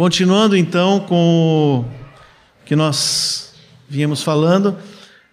[0.00, 3.52] Continuando então com o que nós
[3.86, 4.74] viemos falando,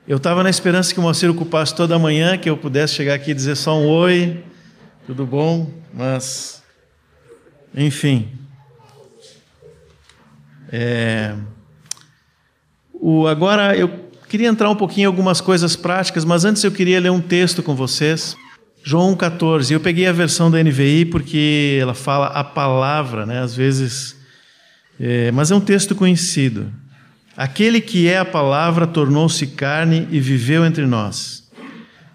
[0.05, 3.13] eu estava na esperança que o Moacir ocupasse toda a manhã, que eu pudesse chegar
[3.13, 4.43] aqui e dizer só um oi,
[5.05, 6.61] tudo bom, mas,
[7.73, 8.27] enfim.
[10.69, 11.33] É,
[12.93, 13.89] o, agora eu
[14.27, 17.63] queria entrar um pouquinho em algumas coisas práticas, mas antes eu queria ler um texto
[17.63, 18.35] com vocês.
[18.83, 19.73] João 14.
[19.73, 23.39] Eu peguei a versão da NVI porque ela fala a palavra, né?
[23.39, 24.16] Às vezes
[24.99, 26.71] é, mas é um texto conhecido.
[27.35, 31.47] Aquele que é a palavra tornou-se carne e viveu entre nós.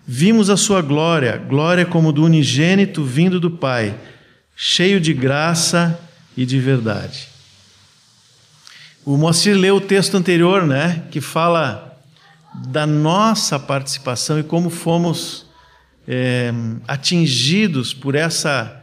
[0.06, 3.94] Vimos a sua glória, glória como do unigênito vindo do Pai,
[4.56, 5.98] cheio de graça
[6.36, 7.28] e de verdade.
[9.04, 11.96] O Moacir leu o texto anterior, né, que fala
[12.66, 15.46] da nossa participação e como fomos
[16.06, 16.52] é,
[16.86, 18.82] atingidos por essa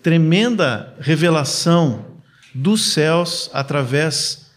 [0.00, 2.11] tremenda revelação
[2.54, 4.50] dos céus através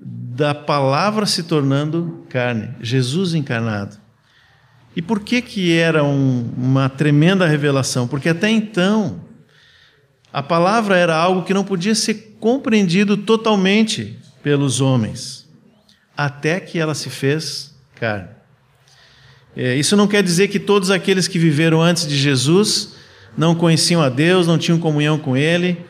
[0.00, 3.96] da palavra se tornando carne, Jesus encarnado.
[4.94, 8.08] E por que que era um, uma tremenda revelação?
[8.08, 9.20] Porque até então
[10.32, 15.48] a palavra era algo que não podia ser compreendido totalmente pelos homens,
[16.16, 18.28] até que ela se fez carne.
[19.56, 22.94] É, isso não quer dizer que todos aqueles que viveram antes de Jesus
[23.36, 25.84] não conheciam a Deus, não tinham comunhão com Ele,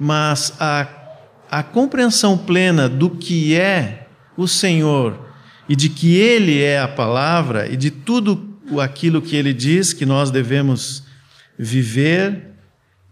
[0.00, 0.88] mas a,
[1.50, 5.28] a compreensão plena do que é o Senhor
[5.68, 10.06] e de que Ele é a palavra e de tudo aquilo que Ele diz que
[10.06, 11.02] nós devemos
[11.58, 12.48] viver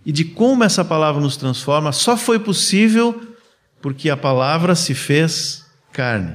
[0.06, 3.36] e de como essa palavra nos transforma, só foi possível
[3.82, 6.34] porque a palavra se fez carne.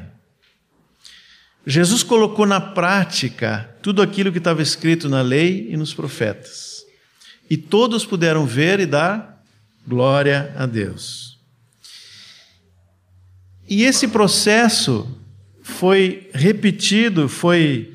[1.66, 6.84] Jesus colocou na prática tudo aquilo que estava escrito na lei e nos profetas.
[7.50, 9.33] E todos puderam ver e dar
[9.86, 11.38] Glória a Deus.
[13.67, 15.08] E esse processo
[15.62, 17.94] foi repetido, foi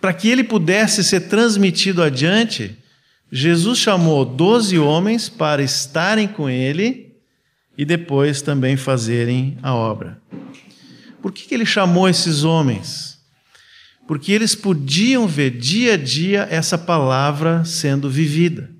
[0.00, 2.76] para que ele pudesse ser transmitido adiante.
[3.32, 7.16] Jesus chamou doze homens para estarem com ele
[7.76, 10.20] e depois também fazerem a obra.
[11.20, 13.18] Por que, que ele chamou esses homens?
[14.06, 18.73] Porque eles podiam ver dia a dia essa palavra sendo vivida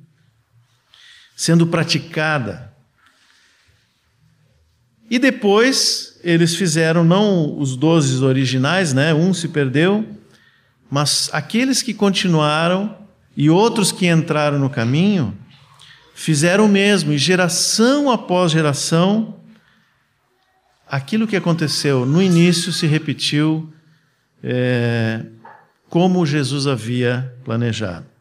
[1.35, 2.73] sendo praticada.
[5.11, 9.13] E depois eles fizeram não os doze originais, né?
[9.13, 10.07] Um se perdeu,
[10.91, 12.97] mas aqueles que continuaram
[13.37, 15.37] e outros que entraram no caminho
[16.15, 19.37] fizeram o mesmo, e geração após geração,
[20.89, 23.73] aquilo que aconteceu no início se repetiu
[24.43, 25.25] é,
[25.89, 28.14] como Jesus havia planejado.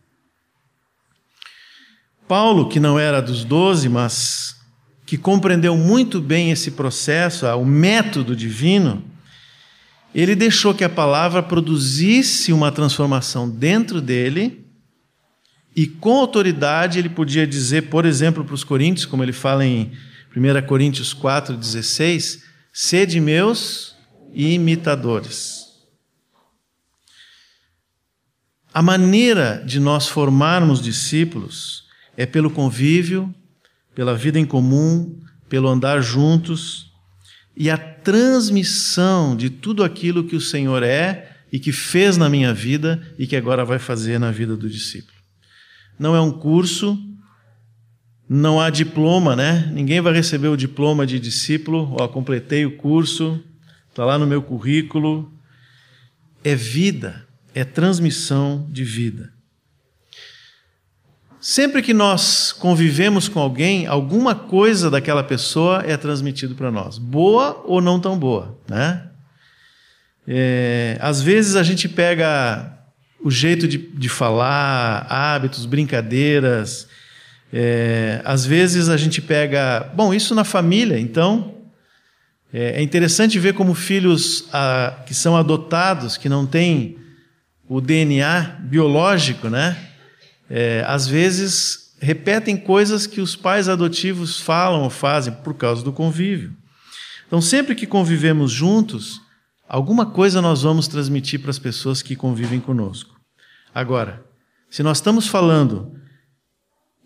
[2.28, 4.56] Paulo, que não era dos doze, mas
[5.06, 9.04] que compreendeu muito bem esse processo, o método divino,
[10.14, 14.66] ele deixou que a palavra produzisse uma transformação dentro dele
[15.76, 19.92] e com autoridade ele podia dizer, por exemplo, para os coríntios, como ele fala em
[20.36, 22.42] 1 Coríntios 4,16,
[22.72, 23.96] sede meus
[24.34, 25.64] imitadores.
[28.74, 31.83] A maneira de nós formarmos discípulos
[32.18, 33.34] é pelo convívio,
[33.96, 35.20] pela vida em comum,
[35.50, 36.92] pelo andar juntos
[37.56, 42.54] e a transmissão de tudo aquilo que o Senhor é e que fez na minha
[42.54, 45.18] vida e que agora vai fazer na vida do discípulo.
[46.00, 46.98] Não é um curso,
[48.28, 49.70] não há diploma, né?
[49.72, 53.40] Ninguém vai receber o diploma de discípulo, ó, completei o curso,
[53.90, 55.32] está lá no meu currículo.
[56.44, 59.32] É vida, é transmissão de vida.
[61.46, 67.62] Sempre que nós convivemos com alguém, alguma coisa daquela pessoa é transmitido para nós, boa
[67.66, 69.10] ou não tão boa, né?
[70.26, 72.80] É, às vezes a gente pega
[73.22, 76.88] o jeito de, de falar, hábitos, brincadeiras.
[77.52, 81.56] É, às vezes a gente pega, bom, isso na família, então
[82.54, 86.98] é, é interessante ver como filhos a, que são adotados, que não têm
[87.68, 89.90] o DNA biológico, né?
[90.56, 95.92] É, às vezes repetem coisas que os pais adotivos falam ou fazem por causa do
[95.92, 96.56] convívio.
[97.26, 99.20] Então, sempre que convivemos juntos,
[99.68, 103.20] alguma coisa nós vamos transmitir para as pessoas que convivem conosco.
[103.74, 104.24] Agora,
[104.70, 106.00] se nós estamos falando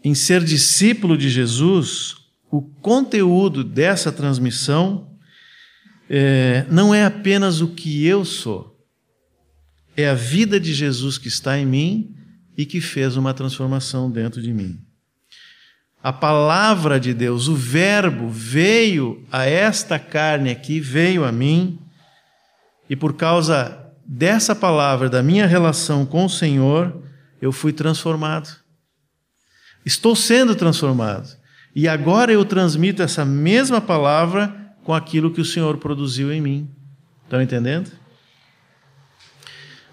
[0.03, 2.17] em ser discípulo de Jesus,
[2.51, 5.17] o conteúdo dessa transmissão
[6.09, 8.77] é, não é apenas o que eu sou,
[9.95, 12.16] é a vida de Jesus que está em mim
[12.57, 14.79] e que fez uma transformação dentro de mim.
[16.01, 21.79] a palavra de Deus, o Verbo veio a esta carne aqui, veio a mim,
[22.89, 27.03] e por causa dessa palavra, da minha relação com o Senhor,
[27.41, 28.49] eu fui transformado.
[29.85, 31.27] Estou sendo transformado.
[31.75, 36.69] E agora eu transmito essa mesma palavra com aquilo que o Senhor produziu em mim.
[37.25, 37.91] Estão entendendo?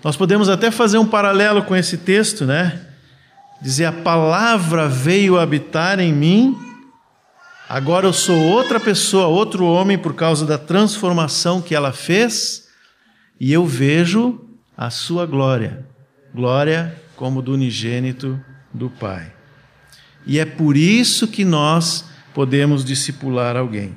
[0.04, 2.78] Nós podemos até fazer um paralelo com esse texto, né?
[3.62, 6.58] Dizer a palavra veio habitar em mim,
[7.66, 12.68] agora eu sou outra pessoa, outro homem por causa da transformação que ela fez,
[13.40, 14.46] e eu vejo
[14.76, 15.86] a sua glória,
[16.34, 18.38] glória como do unigênito
[18.74, 19.32] do Pai.
[20.26, 22.04] E é por isso que nós
[22.34, 23.94] podemos discipular alguém.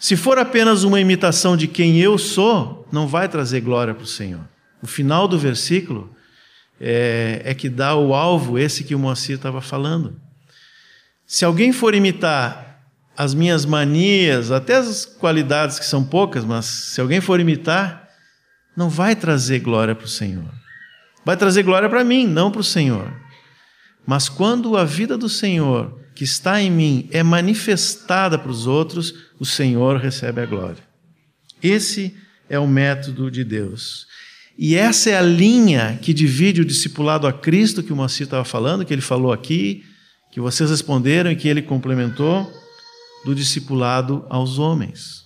[0.00, 4.06] Se for apenas uma imitação de quem eu sou, não vai trazer glória para o
[4.06, 4.40] Senhor.
[4.82, 6.10] O final do versículo
[6.80, 10.18] é, é que dá o alvo, esse que o Moacir estava falando.
[11.26, 12.80] Se alguém for imitar
[13.14, 18.08] as minhas manias, até as qualidades que são poucas, mas se alguém for imitar,
[18.74, 20.48] não vai trazer glória para o Senhor.
[21.26, 23.12] Vai trazer glória para mim, não para o Senhor.
[24.06, 29.14] Mas quando a vida do Senhor que está em mim é manifestada para os outros,
[29.38, 30.84] o Senhor recebe a glória.
[31.62, 32.14] Esse
[32.46, 34.06] é o método de Deus.
[34.58, 38.44] E essa é a linha que divide o discipulado a Cristo que o Moacir estava
[38.44, 39.82] falando, que ele falou aqui,
[40.30, 42.52] que vocês responderam e que ele complementou,
[43.24, 45.22] do discipulado aos homens.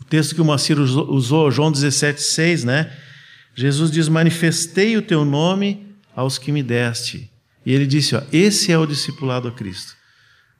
[0.00, 2.96] O texto que o Moacir usou, João 17,6, né?
[3.56, 7.28] Jesus diz: Manifestei o teu nome aos que me deste.
[7.64, 9.94] E ele disse: ó, esse é o discipulado a Cristo.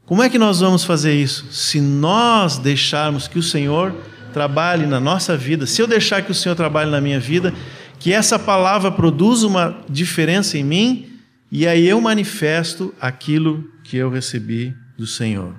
[0.04, 1.52] Como é que nós vamos fazer isso?
[1.52, 3.94] Se nós deixarmos que o Senhor
[4.32, 7.54] trabalhe na nossa vida, se eu deixar que o Senhor trabalhe na minha vida,
[7.98, 11.20] que essa palavra produza uma diferença em mim,
[11.50, 15.54] e aí eu manifesto aquilo que eu recebi do Senhor.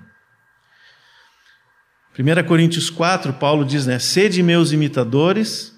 [2.17, 3.99] 1 Coríntios 4, Paulo diz, né?
[3.99, 5.73] Sede meus imitadores,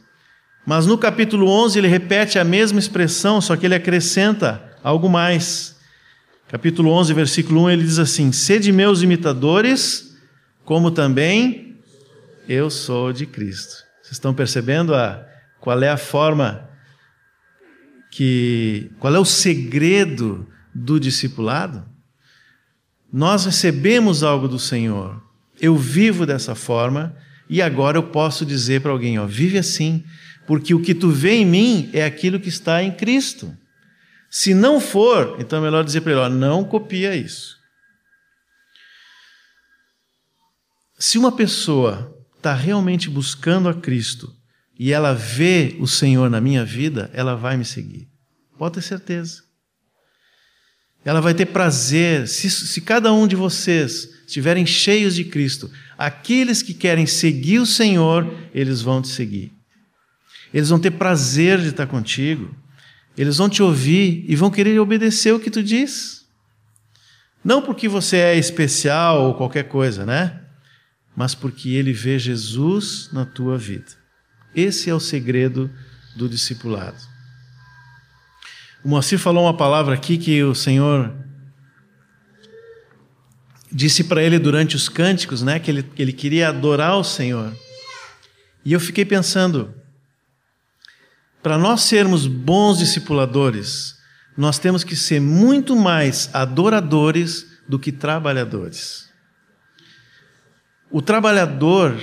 [0.66, 5.77] mas no capítulo 11 ele repete a mesma expressão, só que ele acrescenta algo mais.
[6.50, 10.15] Capítulo 11, versículo 1, ele diz assim: Sede meus imitadores,
[10.65, 11.77] como também
[12.47, 13.83] eu sou de Cristo.
[14.01, 15.25] Vocês estão percebendo a,
[15.59, 16.69] qual é a forma
[18.12, 18.91] que.
[19.00, 20.45] qual é o segredo
[20.75, 21.85] do discipulado?
[23.12, 25.21] Nós recebemos algo do Senhor,
[25.62, 27.15] eu vivo dessa forma
[27.47, 30.03] e agora eu posso dizer para alguém: ó, vive assim,
[30.45, 33.56] porque o que tu vê em mim é aquilo que está em Cristo.
[34.33, 37.56] Se não for, então é melhor dizer para ele: ó, não copia isso.
[40.97, 44.35] Se uma pessoa está realmente buscando a Cristo
[44.77, 48.09] e ela vê o Senhor na minha vida, ela vai me seguir.
[48.57, 49.44] Pode ter certeza.
[51.06, 52.27] Ela vai ter prazer.
[52.27, 57.68] Se, se cada um de vocês estiverem cheios de Cristo, aqueles que querem seguir o
[57.68, 59.53] Senhor, eles vão te seguir.
[60.51, 62.62] Eles vão ter prazer de estar contigo.
[63.18, 66.25] Eles vão te ouvir e vão querer obedecer o que tu diz.
[67.44, 70.42] Não porque você é especial ou qualquer coisa, né?
[71.15, 73.92] Mas porque ele vê Jesus na tua vida.
[74.56, 75.69] Esse é o segredo
[76.15, 76.98] do discipulado.
[78.83, 81.13] O Moacir falou uma palavra aqui que o Senhor
[83.71, 85.59] disse para ele durante os cânticos, né?
[85.59, 87.56] Que ele, que ele queria adorar o Senhor.
[88.64, 89.73] E eu fiquei pensando,
[91.44, 93.97] para nós sermos bons discipuladores,
[94.38, 99.09] nós temos que ser muito mais adoradores do que trabalhadores.
[100.90, 102.00] O trabalhador,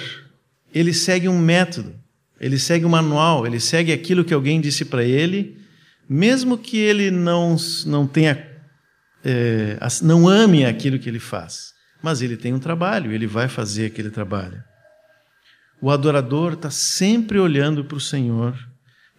[0.75, 1.99] ele segue um método,
[2.39, 5.59] ele segue um manual, ele segue aquilo que alguém disse para ele,
[6.09, 7.57] mesmo que ele não,
[7.87, 8.47] não tenha,
[9.25, 11.73] é, não ame aquilo que ele faz.
[12.03, 14.63] Mas ele tem um trabalho, ele vai fazer aquele trabalho.
[15.81, 18.70] O adorador está sempre olhando para o Senhor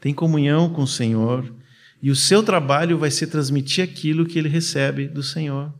[0.02, 1.56] tem comunhão com o Senhor,
[2.02, 5.72] e o seu trabalho vai ser transmitir aquilo que ele recebe do Senhor.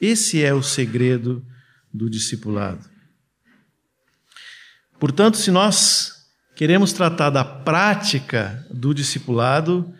[0.00, 1.42] Esse é o segredo
[1.94, 2.84] do discipulado.
[4.98, 6.12] Portanto, se nós
[6.56, 9.94] queremos tratar da prática do discipulado,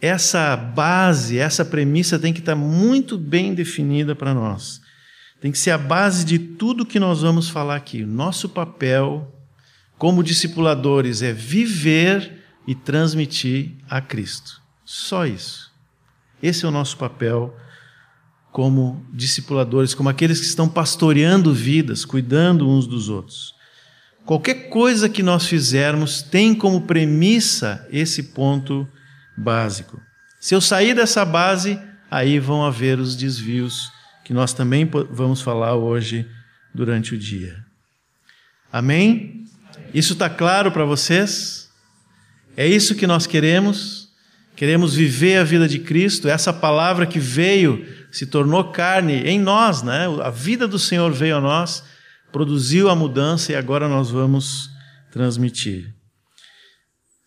[0.00, 4.80] essa base, essa premissa tem que estar muito bem definida para nós.
[5.40, 8.04] Tem que ser a base de tudo que nós vamos falar aqui.
[8.04, 9.34] Nosso papel
[9.96, 12.37] como discipuladores é viver
[12.68, 14.60] e transmitir a Cristo.
[14.84, 15.72] Só isso.
[16.42, 17.56] Esse é o nosso papel
[18.52, 23.54] como discipuladores, como aqueles que estão pastoreando vidas, cuidando uns dos outros.
[24.26, 28.86] Qualquer coisa que nós fizermos tem como premissa esse ponto
[29.34, 29.98] básico.
[30.38, 33.90] Se eu sair dessa base, aí vão haver os desvios
[34.26, 36.28] que nós também vamos falar hoje
[36.74, 37.64] durante o dia.
[38.70, 39.46] Amém?
[39.94, 41.57] Isso está claro para vocês?
[42.58, 44.08] É isso que nós queremos?
[44.56, 49.84] Queremos viver a vida de Cristo, essa palavra que veio, se tornou carne em nós,
[49.84, 50.06] né?
[50.24, 51.84] A vida do Senhor veio a nós,
[52.32, 54.68] produziu a mudança e agora nós vamos
[55.12, 55.94] transmitir.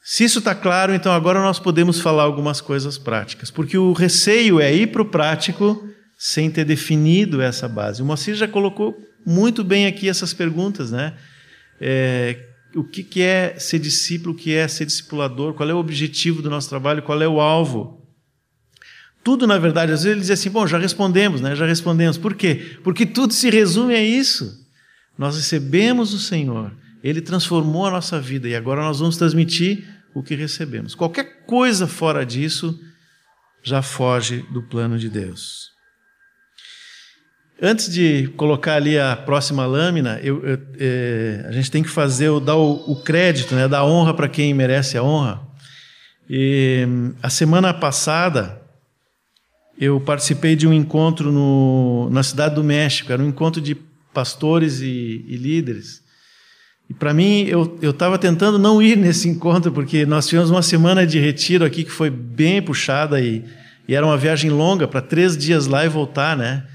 [0.04, 4.60] Se isso está claro, então agora nós podemos falar algumas coisas práticas, porque o receio
[4.60, 8.02] é ir para o prático sem ter definido essa base.
[8.02, 11.14] O Moacir já colocou muito bem aqui essas perguntas, né?
[11.80, 15.78] É, o que, que é ser discípulo, o que é ser discipulador, qual é o
[15.78, 18.02] objetivo do nosso trabalho, qual é o alvo.
[19.24, 21.56] Tudo, na verdade, às vezes ele diz assim: bom, já respondemos, né?
[21.56, 22.18] Já respondemos.
[22.18, 22.78] Por quê?
[22.84, 24.60] Porque tudo se resume a isso.
[25.18, 26.74] Nós recebemos o Senhor,
[27.04, 30.96] Ele transformou a nossa vida e agora nós vamos transmitir o que recebemos.
[30.96, 32.80] Qualquer coisa fora disso
[33.64, 35.71] já foge do plano de Deus.
[37.64, 42.28] Antes de colocar ali a próxima lâmina, eu, eu, é, a gente tem que fazer,
[42.40, 45.40] dar o, o crédito, né, dar honra para quem merece a honra.
[46.28, 46.88] E,
[47.22, 48.60] a semana passada,
[49.78, 53.76] eu participei de um encontro no, na Cidade do México, era um encontro de
[54.12, 56.02] pastores e, e líderes.
[56.90, 61.06] E para mim, eu estava tentando não ir nesse encontro, porque nós tivemos uma semana
[61.06, 63.46] de retiro aqui que foi bem puxada e,
[63.88, 66.66] e era uma viagem longa, para três dias lá e voltar, né?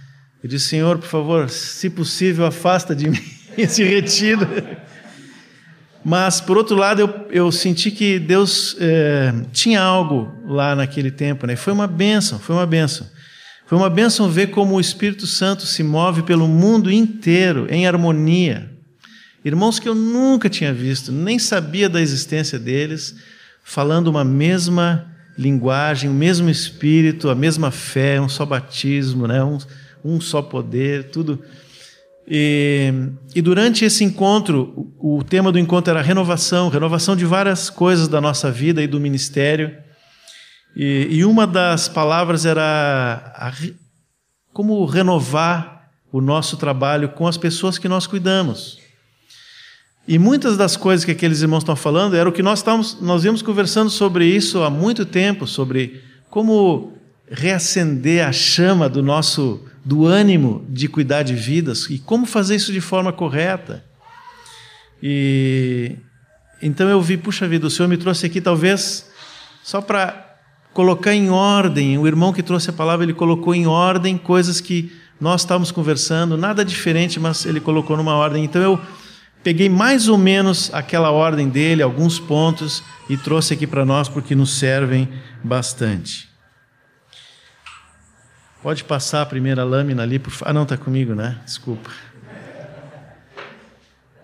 [0.43, 3.23] Eu disse, Senhor, por favor, se possível, afasta de mim
[3.57, 4.47] esse retiro.
[6.05, 11.47] Mas, por outro lado, eu, eu senti que Deus é, tinha algo lá naquele tempo,
[11.47, 11.57] né?
[11.57, 13.09] Foi uma bênção, foi uma bênção.
[13.66, 18.71] Foi uma bênção ver como o Espírito Santo se move pelo mundo inteiro em harmonia.
[19.45, 23.16] Irmãos que eu nunca tinha visto, nem sabia da existência deles,
[23.64, 29.43] falando uma mesma linguagem, o mesmo Espírito, a mesma fé, um só batismo, né?
[29.43, 29.59] Um,
[30.05, 31.43] um só poder, tudo.
[32.29, 32.93] E,
[33.35, 38.09] e, durante esse encontro, o, o, tema do encontro era renovação, renovação de várias coisas
[38.09, 39.76] da nossa vida e do ministério.
[40.75, 43.53] E, e uma das palavras era a,
[44.53, 48.79] como renovar o nosso trabalho com as pessoas que nós cuidamos.
[50.09, 53.25] E muitas das coisas que aqueles irmãos estão falando era o que nós estávamos, nós
[53.25, 56.96] íamos conversando sobre isso há muito tempo, sobre como
[57.30, 62.73] reacender a chama do nosso do ânimo de cuidar de vidas e como fazer isso
[62.73, 63.85] de forma correta.
[65.00, 65.97] E
[66.61, 69.09] então eu vi, puxa vida, o Senhor me trouxe aqui talvez
[69.62, 70.37] só para
[70.73, 71.99] colocar em ordem.
[71.99, 76.37] O irmão que trouxe a palavra, ele colocou em ordem coisas que nós estávamos conversando,
[76.37, 78.45] nada diferente, mas ele colocou numa ordem.
[78.45, 78.80] Então eu
[79.42, 84.35] peguei mais ou menos aquela ordem dele, alguns pontos e trouxe aqui para nós porque
[84.35, 85.09] nos servem
[85.45, 86.36] bastante.
[88.66, 91.38] Pode passar a primeira lâmina ali, por Ah, não, está comigo, né?
[91.44, 91.88] Desculpa.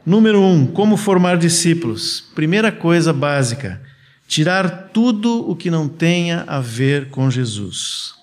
[0.04, 2.24] Número um, como formar discípulos.
[2.34, 3.80] Primeira coisa básica:
[4.26, 8.16] tirar tudo o que não tenha a ver com Jesus.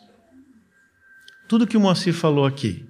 [1.48, 2.86] Tudo que o Moacir falou aqui.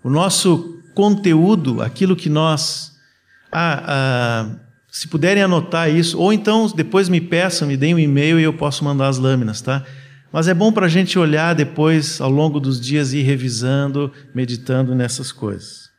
[0.00, 2.96] O nosso conteúdo, aquilo que nós.
[3.50, 4.56] Ah, ah,
[4.88, 8.52] se puderem anotar isso, ou então depois me peçam, me deem um e-mail e eu
[8.52, 9.84] posso mandar as lâminas, tá?
[10.32, 14.94] Mas é bom para a gente olhar depois, ao longo dos dias, ir revisando, meditando
[14.94, 15.90] nessas coisas.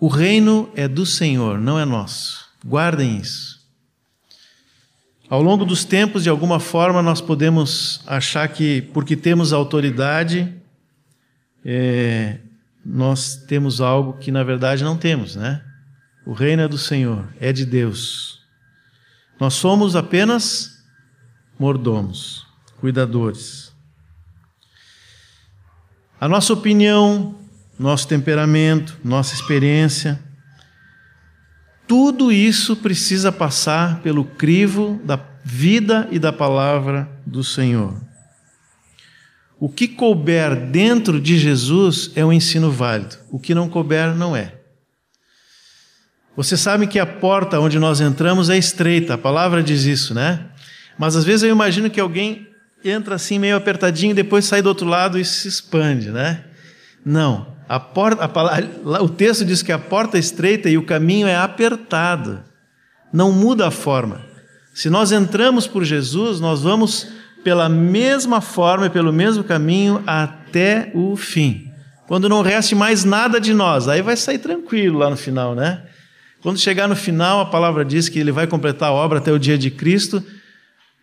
[0.00, 2.46] O reino é do Senhor, não é nosso.
[2.64, 3.62] Guardem isso.
[5.28, 10.54] Ao longo dos tempos, de alguma forma, nós podemos achar que, porque temos autoridade,
[11.64, 12.38] é,
[12.84, 15.62] nós temos algo que na verdade não temos, né?
[16.26, 18.40] O reino é do Senhor, é de Deus.
[19.40, 20.73] Nós somos apenas
[21.58, 22.46] mordomos,
[22.80, 23.72] cuidadores.
[26.20, 27.34] A nossa opinião,
[27.78, 30.22] nosso temperamento, nossa experiência,
[31.86, 38.00] tudo isso precisa passar pelo crivo da vida e da palavra do Senhor.
[39.60, 44.34] O que couber dentro de Jesus é um ensino válido, o que não couber não
[44.34, 44.54] é.
[46.36, 50.50] Você sabe que a porta onde nós entramos é estreita, a palavra diz isso, né?
[50.98, 52.48] Mas às vezes eu imagino que alguém
[52.84, 56.44] entra assim meio apertadinho e depois sai do outro lado e se expande, né?
[57.04, 57.54] Não.
[57.68, 61.36] A porta, a, o texto diz que a porta é estreita e o caminho é
[61.36, 62.42] apertado.
[63.12, 64.20] Não muda a forma.
[64.74, 67.08] Se nós entramos por Jesus, nós vamos
[67.42, 71.70] pela mesma forma e pelo mesmo caminho até o fim.
[72.06, 75.82] Quando não reste mais nada de nós, aí vai sair tranquilo lá no final, né?
[76.42, 79.38] Quando chegar no final, a palavra diz que ele vai completar a obra até o
[79.38, 80.22] dia de Cristo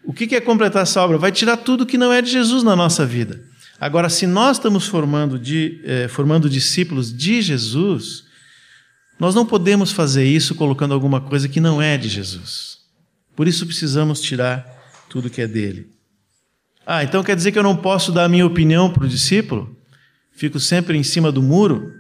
[0.04, 1.18] O que é completar essa obra?
[1.18, 3.44] Vai tirar tudo que não é de Jesus na nossa vida.
[3.80, 8.26] Agora, se nós estamos formando, de, eh, formando discípulos de Jesus,
[9.20, 12.80] nós não podemos fazer isso colocando alguma coisa que não é de Jesus.
[13.36, 14.66] Por isso precisamos tirar
[15.10, 15.90] tudo que é dele.
[16.86, 19.76] Ah, então quer dizer que eu não posso dar a minha opinião para o discípulo?
[20.32, 21.92] Fico sempre em cima do muro?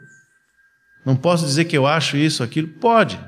[1.05, 2.67] Não posso dizer que eu acho isso, aquilo?
[2.67, 3.19] Pode.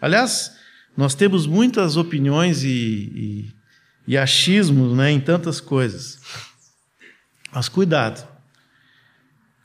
[0.00, 0.52] Aliás,
[0.96, 3.53] nós temos muitas opiniões e, e,
[4.06, 6.18] e achismos né, em tantas coisas.
[7.52, 8.26] Mas cuidado.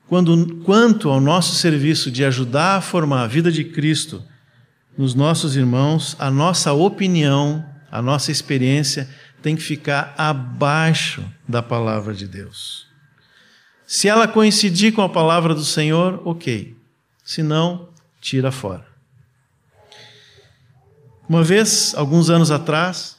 [0.07, 4.23] Quando, quanto ao nosso serviço de ajudar a formar a vida de Cristo
[4.97, 9.09] nos nossos irmãos, a nossa opinião, a nossa experiência
[9.41, 12.87] tem que ficar abaixo da palavra de Deus.
[13.85, 16.75] Se ela coincidir com a palavra do Senhor, ok.
[17.23, 18.85] Se não, tira fora.
[21.27, 23.18] Uma vez, alguns anos atrás,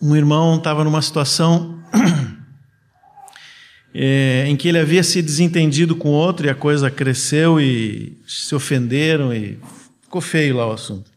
[0.00, 1.82] um irmão estava numa situação
[3.94, 8.54] é, em que ele havia se desentendido com outro e a coisa cresceu e se
[8.54, 9.58] ofenderam e
[10.02, 11.10] ficou feio lá o assunto.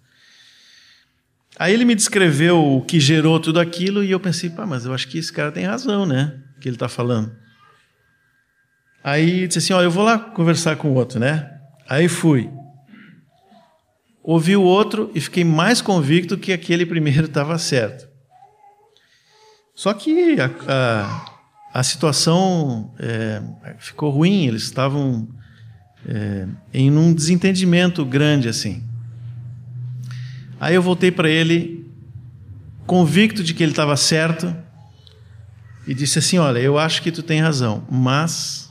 [1.57, 4.93] Aí ele me descreveu o que gerou tudo aquilo e eu pensei, pá, mas eu
[4.93, 6.39] acho que esse cara tem razão, né?
[6.61, 7.35] Que ele está falando.
[9.03, 11.51] Aí disse assim, ó, eu vou lá conversar com o outro, né?
[11.87, 12.49] Aí fui.
[14.23, 18.08] Ouvi o outro e fiquei mais convicto que aquele primeiro estava certo.
[19.79, 23.41] Só que a, a, a situação é,
[23.77, 25.25] ficou ruim, eles estavam
[26.05, 28.83] é, em um desentendimento grande assim.
[30.59, 31.89] Aí eu voltei para ele,
[32.85, 34.53] convicto de que ele estava certo,
[35.87, 38.69] e disse assim: Olha, eu acho que tu tem razão, mas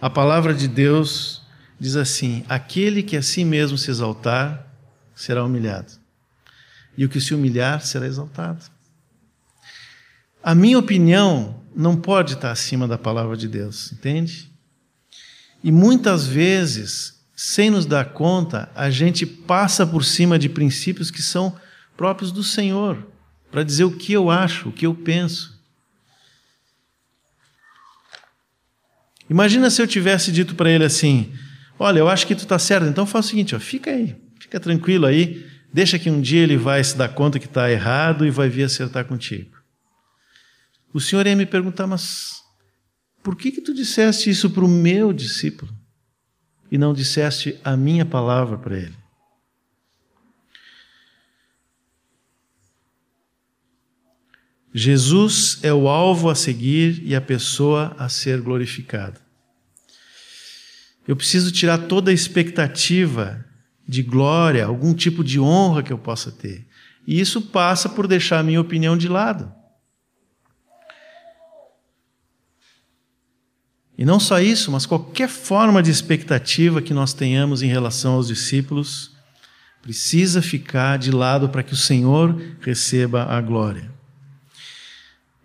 [0.00, 1.42] a palavra de Deus
[1.78, 4.68] diz assim: aquele que a si mesmo se exaltar
[5.14, 5.92] será humilhado,
[6.96, 8.72] e o que se humilhar será exaltado.
[10.42, 14.50] A minha opinião não pode estar acima da palavra de Deus, entende?
[15.62, 21.20] E muitas vezes sem nos dar conta, a gente passa por cima de princípios que
[21.20, 21.56] são
[21.96, 23.04] próprios do Senhor,
[23.50, 25.60] para dizer o que eu acho, o que eu penso.
[29.28, 31.32] Imagina se eu tivesse dito para ele assim:
[31.78, 34.60] Olha, eu acho que tu está certo, então faz o seguinte, ó, fica aí, fica
[34.60, 38.30] tranquilo aí, deixa que um dia ele vai se dar conta que está errado e
[38.30, 39.61] vai vir acertar contigo.
[40.92, 42.42] O Senhor ia me perguntar, mas
[43.22, 45.72] por que, que tu disseste isso para o meu discípulo?
[46.72, 48.96] e não disseste a minha palavra para ele?
[54.72, 59.20] Jesus é o alvo a seguir e a pessoa a ser glorificada.
[61.06, 63.44] Eu preciso tirar toda a expectativa
[63.86, 66.66] de glória, algum tipo de honra que eu possa ter.
[67.06, 69.52] E isso passa por deixar a minha opinião de lado.
[74.02, 78.26] E não só isso, mas qualquer forma de expectativa que nós tenhamos em relação aos
[78.26, 79.12] discípulos
[79.80, 83.88] precisa ficar de lado para que o Senhor receba a glória.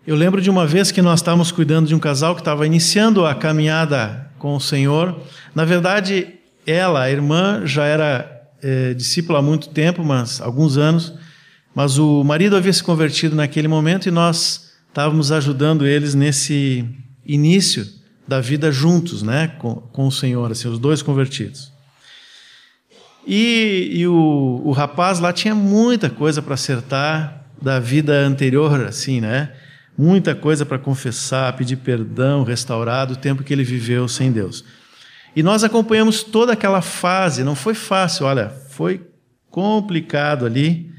[0.04, 3.24] Eu lembro de uma vez que nós estávamos cuidando de um casal que estava iniciando
[3.24, 5.16] a caminhada com o Senhor.
[5.54, 6.26] Na verdade,
[6.66, 11.14] ela, a irmã, já era é, discípula há muito tempo, mas alguns anos,
[11.72, 16.84] mas o marido havia se convertido naquele momento e nós estávamos ajudando eles nesse
[17.24, 17.97] início
[18.28, 21.72] da vida juntos, né, com, com o Senhor, assim, os dois convertidos.
[23.26, 29.20] E, e o, o rapaz lá tinha muita coisa para acertar da vida anterior, assim,
[29.20, 29.52] né?
[29.96, 34.64] Muita coisa para confessar, pedir perdão, restaurar do tempo que ele viveu sem Deus.
[35.34, 39.06] E nós acompanhamos toda aquela fase, não foi fácil, olha, foi
[39.50, 40.90] complicado ali,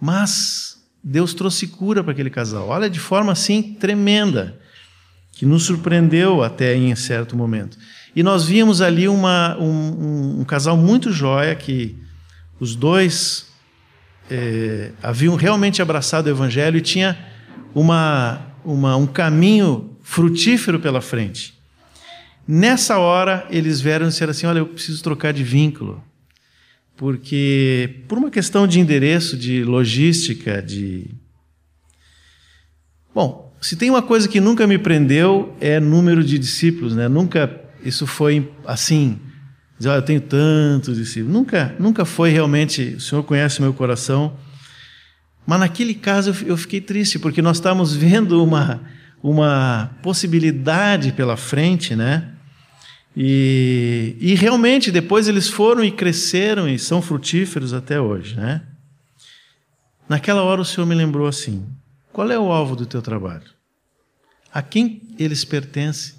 [0.00, 2.68] mas Deus trouxe cura para aquele casal.
[2.68, 4.58] Olha, de forma assim tremenda
[5.38, 7.78] que nos surpreendeu até em certo momento.
[8.14, 11.96] E nós víamos ali uma, um, um, um casal muito jóia que
[12.58, 13.46] os dois
[14.28, 17.16] é, haviam realmente abraçado o Evangelho e tinha
[17.72, 21.56] uma, uma, um caminho frutífero pela frente.
[22.46, 26.02] Nessa hora, eles vieram dizer assim: Olha, eu preciso trocar de vínculo,
[26.96, 31.08] porque por uma questão de endereço, de logística, de.
[33.14, 37.08] Bom, se tem uma coisa que nunca me prendeu é número de discípulos, né?
[37.08, 37.50] Nunca
[37.84, 39.18] isso foi assim,
[39.78, 41.32] dizer, oh, eu tenho tantos discípulos.
[41.32, 42.94] Nunca, nunca foi realmente.
[42.96, 44.36] O Senhor conhece meu coração.
[45.46, 48.80] Mas naquele caso eu fiquei triste porque nós estávamos vendo uma
[49.20, 52.28] uma possibilidade pela frente, né?
[53.16, 58.62] E, e realmente depois eles foram e cresceram e são frutíferos até hoje, né?
[60.08, 61.66] naquela hora o Senhor me lembrou assim:
[62.18, 63.44] qual é o alvo do teu trabalho?
[64.52, 66.16] A quem eles pertencem?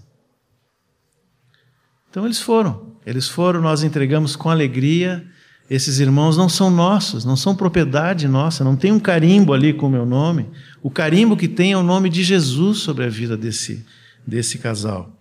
[2.10, 5.28] Então eles foram, eles foram, nós entregamos com alegria.
[5.70, 9.88] Esses irmãos não são nossos, não são propriedade nossa, não tem um carimbo ali com
[9.88, 10.50] o meu nome.
[10.82, 13.86] O carimbo que tem é o nome de Jesus sobre a vida desse,
[14.26, 15.14] desse casal.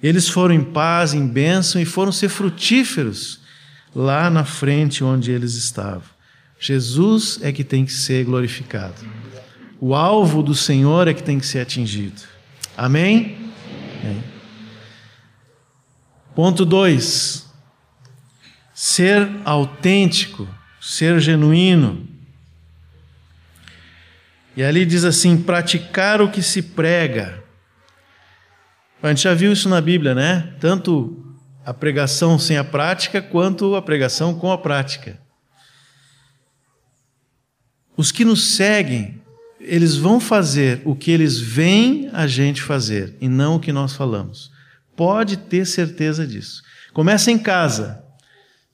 [0.00, 3.40] Eles foram em paz, em bênção e foram ser frutíferos
[3.92, 6.08] lá na frente onde eles estavam.
[6.60, 8.94] Jesus é que tem que ser glorificado.
[9.80, 12.20] O alvo do Senhor é que tem que ser atingido.
[12.76, 13.50] Amém?
[16.34, 17.50] Ponto 2.
[18.74, 20.46] Ser autêntico,
[20.80, 22.06] ser genuíno.
[24.54, 27.42] E ali diz assim: praticar o que se prega.
[29.02, 30.54] A gente já viu isso na Bíblia, né?
[30.60, 35.18] Tanto a pregação sem a prática, quanto a pregação com a prática.
[37.96, 39.19] Os que nos seguem,
[39.60, 43.94] eles vão fazer o que eles veem a gente fazer e não o que nós
[43.94, 44.50] falamos.
[44.96, 46.62] Pode ter certeza disso.
[46.92, 48.02] Começa em casa.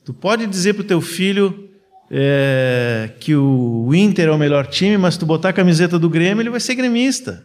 [0.05, 1.69] Tu pode dizer para o teu filho
[2.11, 6.43] é, que o Inter é o melhor time, mas tu botar a camiseta do Grêmio,
[6.43, 7.45] ele vai ser gremista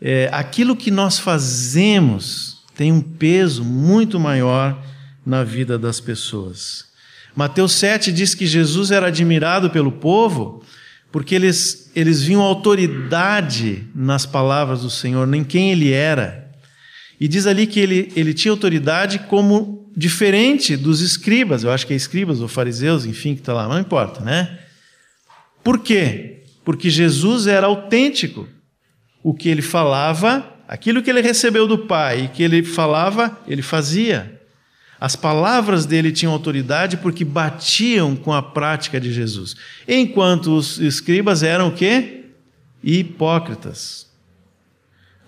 [0.00, 4.78] é, aquilo que nós fazemos tem um peso muito maior
[5.24, 6.84] na vida das pessoas.
[7.34, 10.62] Mateus 7 diz que Jesus era admirado pelo povo
[11.16, 16.52] porque eles, eles viam autoridade nas palavras do Senhor, nem quem ele era.
[17.18, 21.94] E diz ali que ele, ele tinha autoridade como diferente dos escribas, eu acho que
[21.94, 24.58] é escribas ou fariseus, enfim, que está lá, não importa, né?
[25.64, 26.42] Por quê?
[26.62, 28.46] Porque Jesus era autêntico
[29.22, 33.62] o que ele falava, aquilo que ele recebeu do Pai e que ele falava, ele
[33.62, 34.35] fazia.
[35.00, 39.54] As palavras dele tinham autoridade porque batiam com a prática de Jesus.
[39.86, 42.24] Enquanto os escribas eram o quê?
[42.82, 44.06] Hipócritas.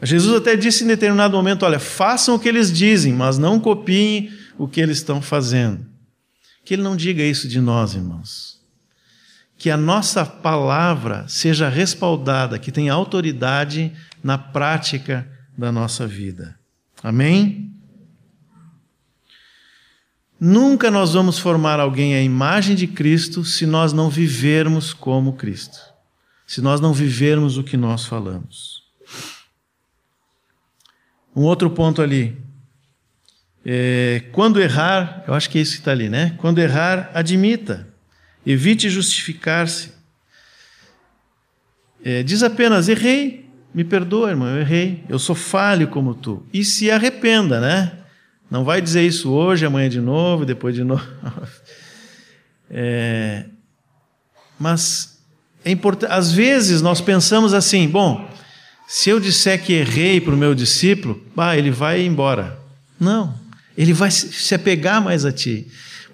[0.03, 4.31] Jesus até disse em determinado momento: olha, façam o que eles dizem, mas não copiem
[4.57, 5.85] o que eles estão fazendo.
[6.65, 8.59] Que ele não diga isso de nós, irmãos
[9.59, 15.29] que a nossa palavra seja respaldada, que tenha autoridade na prática
[15.59, 16.57] da nossa vida.
[17.03, 17.75] Amém?
[20.41, 25.79] Nunca nós vamos formar alguém à imagem de Cristo se nós não vivermos como Cristo,
[26.47, 28.85] se nós não vivermos o que nós falamos.
[31.35, 32.37] Um outro ponto ali.
[33.65, 36.35] É, quando errar, eu acho que é isso que está ali, né?
[36.39, 37.89] Quando errar, admita.
[38.47, 39.93] Evite justificar-se.
[42.03, 46.47] É, diz apenas: errei, me perdoa, irmão, eu errei, eu sou falho como tu.
[46.53, 47.98] E se arrependa, né?
[48.51, 51.07] Não vai dizer isso hoje, amanhã de novo, depois de novo.
[52.71, 53.47] É,
[54.61, 55.23] mas
[55.65, 56.13] é importante.
[56.13, 58.31] Às vezes nós pensamos assim: bom,
[58.87, 62.59] se eu disser que errei para o meu discípulo, bah, ele vai embora.
[63.01, 63.35] Não,
[63.75, 65.67] ele vai se apegar mais a ti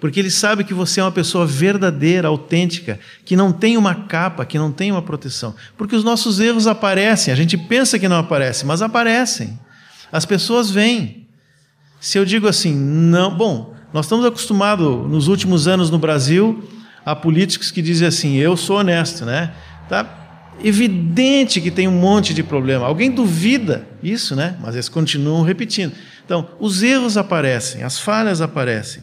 [0.05, 4.45] porque ele sabe que você é uma pessoa verdadeira, autêntica, que não tem uma capa,
[4.45, 5.55] que não tem uma proteção.
[5.75, 9.59] Porque os nossos erros aparecem, a gente pensa que não aparecem, mas aparecem.
[10.11, 11.24] As pessoas vêm.
[12.05, 16.63] Se eu digo assim, não, bom, nós estamos acostumados nos últimos anos no Brasil
[17.03, 19.55] a políticos que dizem assim, eu sou honesto, né?
[19.89, 22.85] Tá evidente que tem um monte de problema.
[22.85, 24.55] Alguém duvida isso, né?
[24.61, 25.93] Mas eles continuam repetindo.
[26.23, 29.01] Então, os erros aparecem, as falhas aparecem.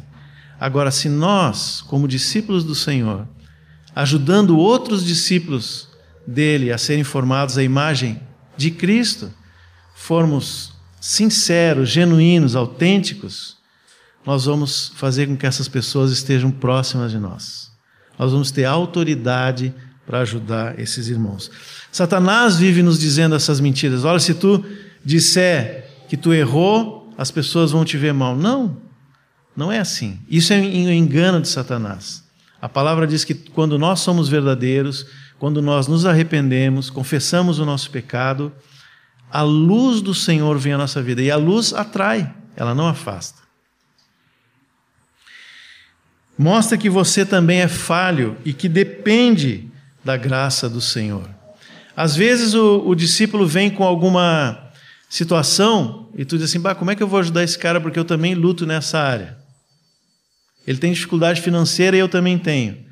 [0.61, 3.27] Agora, se nós, como discípulos do Senhor,
[3.97, 5.88] ajudando outros discípulos
[6.25, 8.21] dele a serem formados à imagem
[8.57, 9.29] de Cristo,
[9.93, 10.71] formos
[11.03, 13.57] sinceros, genuínos, autênticos,
[14.25, 17.73] nós vamos fazer com que essas pessoas estejam próximas de nós.
[18.17, 19.75] Nós vamos ter autoridade
[20.07, 21.51] para ajudar esses irmãos.
[21.91, 24.05] Satanás vive nos dizendo essas mentiras.
[24.05, 24.65] Olha, se tu
[25.05, 28.37] disser que tu errou, as pessoas vão te ver mal.
[28.37, 28.77] Não.
[29.57, 30.21] Não é assim.
[30.31, 32.23] Isso é um engano de Satanás.
[32.61, 35.05] A palavra diz que quando nós somos verdadeiros,
[35.37, 38.53] quando nós nos arrependemos, confessamos o nosso pecado,
[39.33, 41.23] a luz do Senhor vem à nossa vida.
[41.23, 43.40] E a luz atrai, ela não afasta.
[46.37, 49.71] Mostra que você também é falho e que depende
[50.05, 51.29] da graça do Senhor.
[51.97, 54.71] Às vezes o, o discípulo vem com alguma
[55.09, 57.99] situação e tu diz assim: bah, como é que eu vou ajudar esse cara porque
[57.99, 59.38] eu também luto nessa área?
[60.66, 62.85] Ele tem dificuldade financeira e eu também tenho.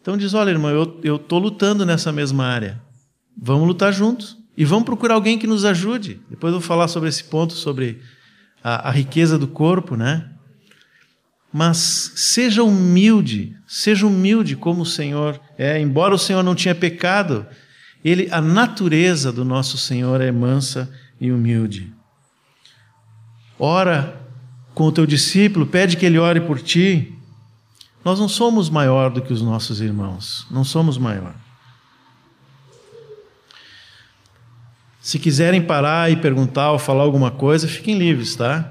[0.00, 0.70] Então diz: olha, irmão,
[1.02, 2.80] eu estou lutando nessa mesma área.
[3.36, 4.36] Vamos lutar juntos.
[4.58, 6.20] E vamos procurar alguém que nos ajude.
[6.28, 8.02] Depois eu vou falar sobre esse ponto, sobre
[8.62, 10.28] a, a riqueza do corpo, né?
[11.52, 15.80] mas seja humilde, seja humilde como o Senhor é.
[15.80, 17.46] Embora o Senhor não tinha pecado,
[18.04, 21.92] ele, a natureza do nosso Senhor é mansa e humilde.
[23.58, 24.20] Ora
[24.74, 27.12] com o teu discípulo, pede que ele ore por ti.
[28.04, 31.34] Nós não somos maior do que os nossos irmãos, não somos maior.
[35.08, 38.70] Se quiserem parar e perguntar ou falar alguma coisa, fiquem livres, tá?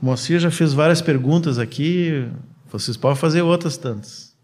[0.00, 2.26] O Moacir já fez várias perguntas aqui,
[2.72, 4.34] vocês podem fazer outras tantas.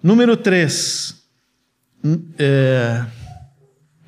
[0.00, 1.20] Número 3.
[2.38, 3.04] É,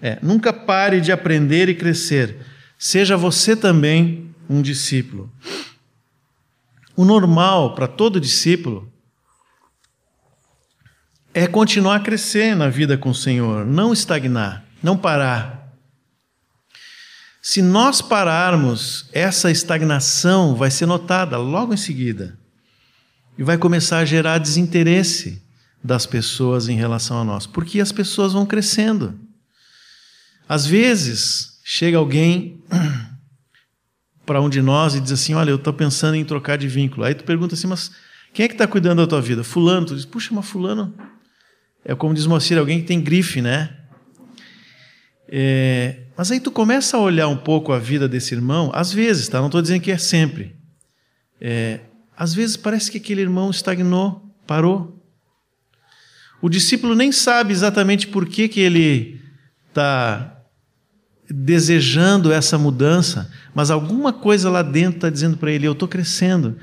[0.00, 2.46] é, nunca pare de aprender e crescer.
[2.78, 5.28] Seja você também um discípulo.
[6.94, 8.91] O normal para todo discípulo
[11.34, 15.72] é continuar a crescer na vida com o Senhor, não estagnar, não parar.
[17.40, 22.38] Se nós pararmos, essa estagnação vai ser notada logo em seguida
[23.36, 25.42] e vai começar a gerar desinteresse
[25.82, 29.18] das pessoas em relação a nós, porque as pessoas vão crescendo.
[30.48, 32.62] Às vezes, chega alguém
[34.24, 37.04] para um de nós e diz assim: Olha, eu estou pensando em trocar de vínculo.
[37.04, 37.90] Aí tu pergunta assim: Mas
[38.32, 39.42] quem é que está cuidando da tua vida?
[39.42, 39.86] Fulano.
[39.86, 40.94] Tu diz: Puxa, mas Fulano.
[41.84, 43.76] É como diz Moacir, alguém que tem grife, né?
[45.28, 49.28] É, mas aí tu começa a olhar um pouco a vida desse irmão, às vezes,
[49.28, 49.38] tá?
[49.38, 50.54] Não estou dizendo que é sempre.
[51.40, 51.80] É,
[52.16, 55.02] às vezes parece que aquele irmão estagnou, parou.
[56.40, 59.20] O discípulo nem sabe exatamente por que, que ele
[59.68, 60.42] está
[61.28, 66.58] desejando essa mudança, mas alguma coisa lá dentro está dizendo para ele: Eu estou crescendo.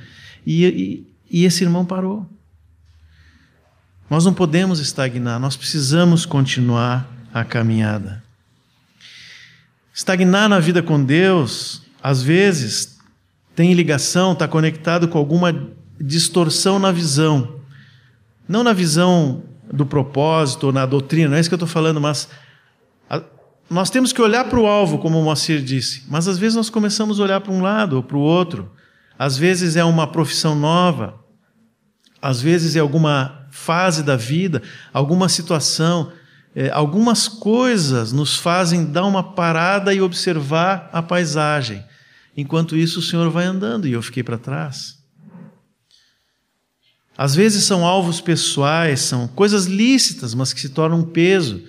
[0.45, 2.29] E, e, e esse irmão parou.
[4.09, 8.23] Nós não podemos estagnar, nós precisamos continuar a caminhada.
[9.93, 12.97] Estagnar na vida com Deus, às vezes,
[13.55, 15.53] tem ligação, está conectado com alguma
[15.99, 17.59] distorção na visão.
[18.47, 22.01] Não na visão do propósito ou na doutrina, não é isso que eu estou falando,
[22.01, 22.27] mas
[23.07, 23.21] a,
[23.69, 26.69] nós temos que olhar para o alvo, como o Moacir disse, mas às vezes nós
[26.69, 28.71] começamos a olhar para um lado ou para o outro.
[29.19, 31.19] Às vezes é uma profissão nova,
[32.19, 34.61] às vezes é alguma fase da vida,
[34.93, 36.11] alguma situação
[36.55, 41.83] é, algumas coisas nos fazem dar uma parada e observar a paisagem.
[42.35, 44.97] Enquanto isso, o Senhor vai andando e eu fiquei para trás.
[47.17, 51.61] Às vezes são alvos pessoais, são coisas lícitas, mas que se tornam um peso.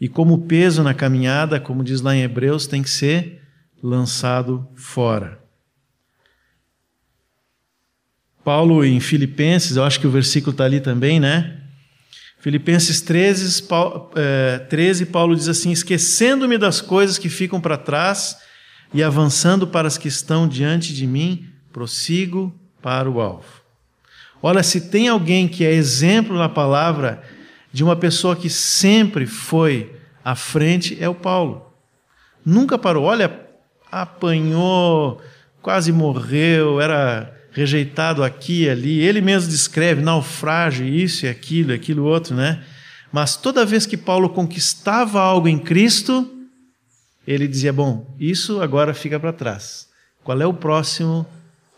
[0.00, 3.40] E como peso na caminhada, como diz lá em Hebreus, tem que ser
[3.82, 5.40] lançado fora.
[8.46, 11.56] Paulo em Filipenses, eu acho que o versículo está ali também, né?
[12.38, 18.36] Filipenses 13, Paulo, é, 13, Paulo diz assim: Esquecendo-me das coisas que ficam para trás
[18.94, 23.48] e avançando para as que estão diante de mim, prossigo para o alvo.
[24.40, 27.24] Olha, se tem alguém que é exemplo na palavra
[27.72, 29.92] de uma pessoa que sempre foi
[30.24, 31.66] à frente, é o Paulo.
[32.44, 33.06] Nunca parou.
[33.06, 33.40] Olha,
[33.90, 35.20] apanhou,
[35.60, 39.00] quase morreu, era rejeitado aqui e ali.
[39.00, 42.62] Ele mesmo descreve naufrágio, isso e aquilo, aquilo outro, né?
[43.10, 46.30] Mas toda vez que Paulo conquistava algo em Cristo,
[47.26, 49.88] ele dizia: Bom, isso agora fica para trás.
[50.22, 51.26] Qual é o próximo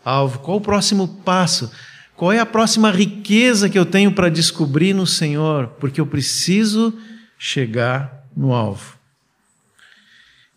[0.03, 0.39] alvo?
[0.39, 1.71] Qual o próximo passo?
[2.17, 5.67] Qual é a próxima riqueza que eu tenho para descobrir no Senhor?
[5.79, 6.93] Porque eu preciso
[7.37, 8.97] chegar no alvo.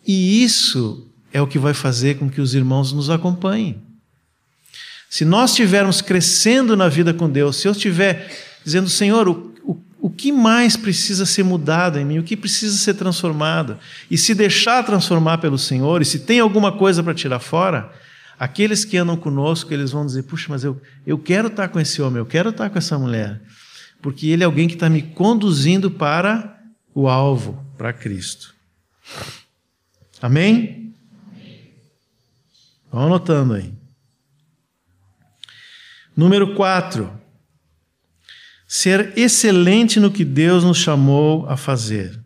[0.05, 3.92] E isso é o que vai fazer com que os irmãos nos acompanhem.
[5.13, 9.79] Se nós estivermos crescendo na vida com Deus, se eu estiver dizendo, Senhor, o, o,
[10.01, 13.79] o que mais precisa ser mudado em mim, o que precisa ser transformado,
[14.11, 17.93] e se deixar transformar pelo Senhor, e se tem alguma coisa para tirar fora,
[18.39, 22.01] aqueles que andam conosco, eles vão dizer: puxa, mas eu, eu quero estar com esse
[22.01, 23.39] homem, eu quero estar com essa mulher,
[24.01, 26.59] porque ele é alguém que está me conduzindo para
[26.95, 28.55] o alvo, para Cristo.
[30.23, 30.95] Amém?
[32.91, 33.82] Vão anotando aí.
[36.17, 37.11] Número 4.
[38.67, 42.21] Ser excelente no que Deus nos chamou a fazer.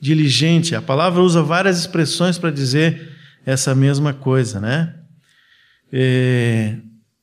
[0.00, 0.74] Diligente.
[0.74, 3.12] A palavra usa várias expressões para dizer
[3.44, 4.94] essa mesma coisa, né?
[5.92, 6.76] É,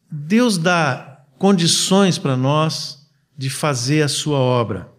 [0.09, 2.99] Deus dá condições para nós
[3.37, 4.89] de fazer a sua obra.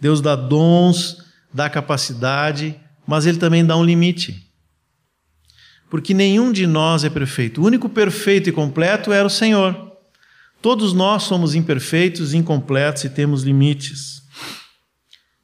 [0.00, 4.50] Deus dá dons, dá capacidade, mas Ele também dá um limite.
[5.90, 7.60] Porque nenhum de nós é perfeito.
[7.60, 9.85] O único perfeito e completo era o Senhor.
[10.66, 14.20] Todos nós somos imperfeitos, incompletos e temos limites.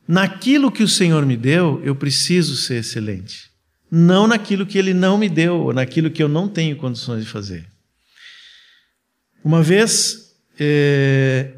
[0.07, 3.49] Naquilo que o Senhor me deu, eu preciso ser excelente.
[3.89, 7.31] não naquilo que ele não me deu, ou naquilo que eu não tenho condições de
[7.31, 7.65] fazer.
[9.45, 11.55] Uma vez, é,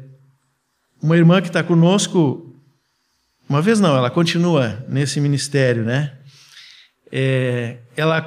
[1.01, 2.55] uma irmã que está conosco,
[3.49, 6.13] uma vez não, ela continua nesse ministério, né?
[7.11, 8.21] É, ela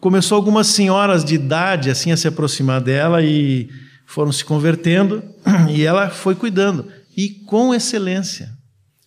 [0.00, 3.68] começou algumas senhoras de idade assim a se aproximar dela e
[4.12, 5.24] foram se convertendo
[5.70, 8.52] e ela foi cuidando e com excelência.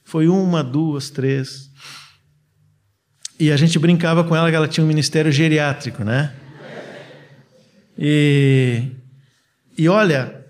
[0.03, 1.69] Foi uma, duas, três.
[3.39, 6.35] E a gente brincava com ela que ela tinha um ministério geriátrico, né?
[7.95, 8.93] E,
[9.77, 10.43] e olha,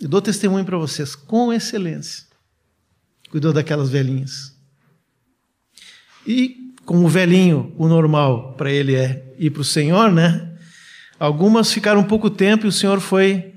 [0.00, 2.24] eu dou testemunho para vocês, com excelência.
[3.30, 4.56] Cuidou daquelas velhinhas.
[6.24, 10.53] E como o velhinho, o normal para ele é ir para o Senhor, né?
[11.18, 13.54] Algumas ficaram pouco tempo e o Senhor foi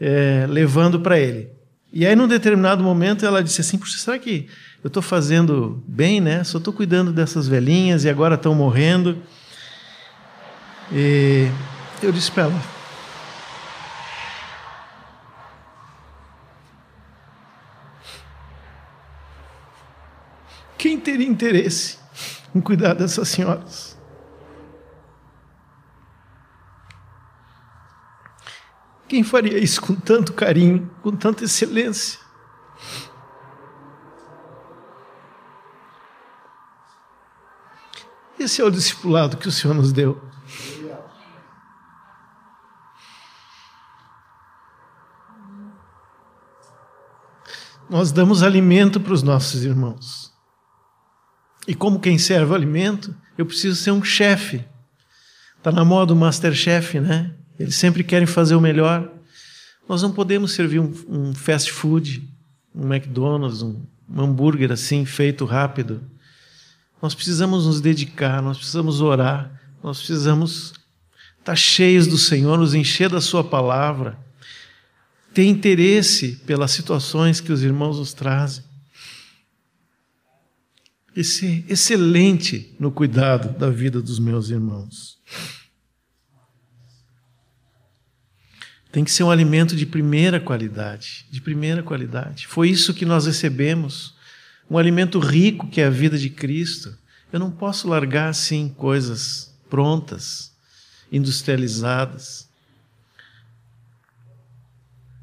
[0.00, 1.50] é, levando para ele.
[1.92, 4.48] E aí, num determinado momento, ela disse assim: será que
[4.82, 6.44] eu estou fazendo bem, né?
[6.44, 9.22] Só estou cuidando dessas velhinhas e agora estão morrendo.
[10.92, 11.48] E
[12.02, 12.62] eu disse para ela:
[20.76, 21.98] Quem teria interesse
[22.54, 23.85] em cuidar dessas senhoras?
[29.08, 32.18] Quem faria isso com tanto carinho, com tanta excelência?
[38.38, 40.20] Esse é o discipulado que o Senhor nos deu.
[47.88, 50.34] Nós damos alimento para os nossos irmãos.
[51.68, 54.64] E como quem serve alimento, eu preciso ser um chefe.
[55.56, 57.34] Está na moda o Masterchef, né?
[57.58, 59.10] Eles sempre querem fazer o melhor.
[59.88, 62.28] Nós não podemos servir um, um fast food,
[62.74, 66.02] um McDonald's, um, um hambúrguer assim, feito rápido.
[67.00, 70.74] Nós precisamos nos dedicar, nós precisamos orar, nós precisamos
[71.38, 74.18] estar cheios do Senhor, nos encher da Sua palavra,
[75.32, 78.64] ter interesse pelas situações que os irmãos nos trazem.
[81.14, 85.18] E ser excelente no cuidado da vida dos meus irmãos.
[88.96, 92.46] Tem que ser um alimento de primeira qualidade, de primeira qualidade.
[92.46, 94.14] Foi isso que nós recebemos,
[94.70, 96.96] um alimento rico que é a vida de Cristo.
[97.30, 100.50] Eu não posso largar assim coisas prontas,
[101.12, 102.48] industrializadas.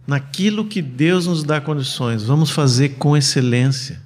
[0.05, 3.99] Naquilo que Deus nos dá condições, vamos fazer com excelência,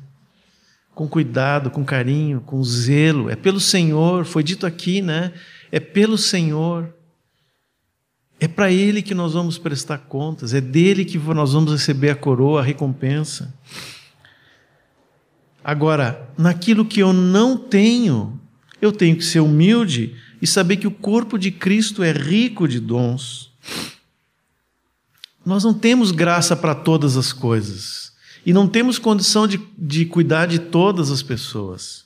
[0.96, 3.30] com cuidado, com carinho, com zelo.
[3.30, 5.34] É pelo Senhor, foi dito aqui, né?
[5.70, 6.96] É pelo Senhor.
[8.40, 12.16] É para Ele que nós vamos prestar contas, é dele que nós vamos receber a
[12.16, 13.54] coroa, a recompensa.
[15.64, 18.40] Agora, naquilo que eu não tenho,
[18.82, 22.80] eu tenho que ser humilde e saber que o corpo de Cristo é rico de
[22.80, 23.52] dons.
[25.46, 28.14] Nós não temos graça para todas as coisas
[28.46, 32.06] e não temos condição de, de cuidar de todas as pessoas.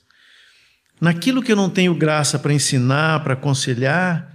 [0.99, 4.30] Naquilo que eu não tenho graça para ensinar, para aconselhar,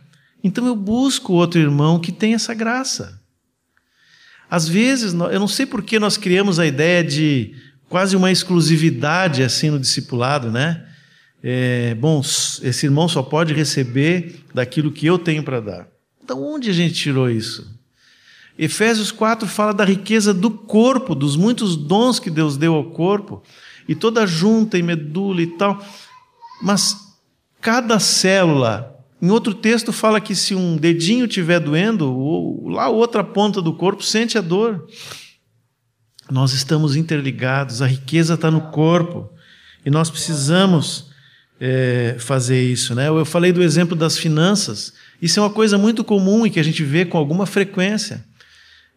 [0.46, 3.20] então eu busco outro irmão que tem essa graça.
[4.48, 7.52] Às vezes, eu não sei por que nós criamos a ideia de
[7.88, 10.86] quase uma exclusividade assim no discipulado, né?
[11.42, 15.88] É, bom, esse irmão só pode receber daquilo que eu tenho para dar.
[16.22, 17.68] Então, onde a gente tirou isso?
[18.56, 23.42] Efésios 4 fala da riqueza do corpo, dos muitos dons que Deus deu ao corpo,
[23.88, 25.84] e toda junta e medula e tal.
[26.62, 26.96] Mas
[27.60, 33.24] cada célula em outro texto fala que se um dedinho estiver doendo, lá a outra
[33.24, 34.86] ponta do corpo sente a dor.
[36.30, 39.30] Nós estamos interligados, a riqueza está no corpo
[39.84, 41.10] e nós precisamos
[41.58, 42.94] é, fazer isso.
[42.94, 43.08] Né?
[43.08, 44.92] Eu falei do exemplo das finanças.
[45.22, 48.24] Isso é uma coisa muito comum e que a gente vê com alguma frequência.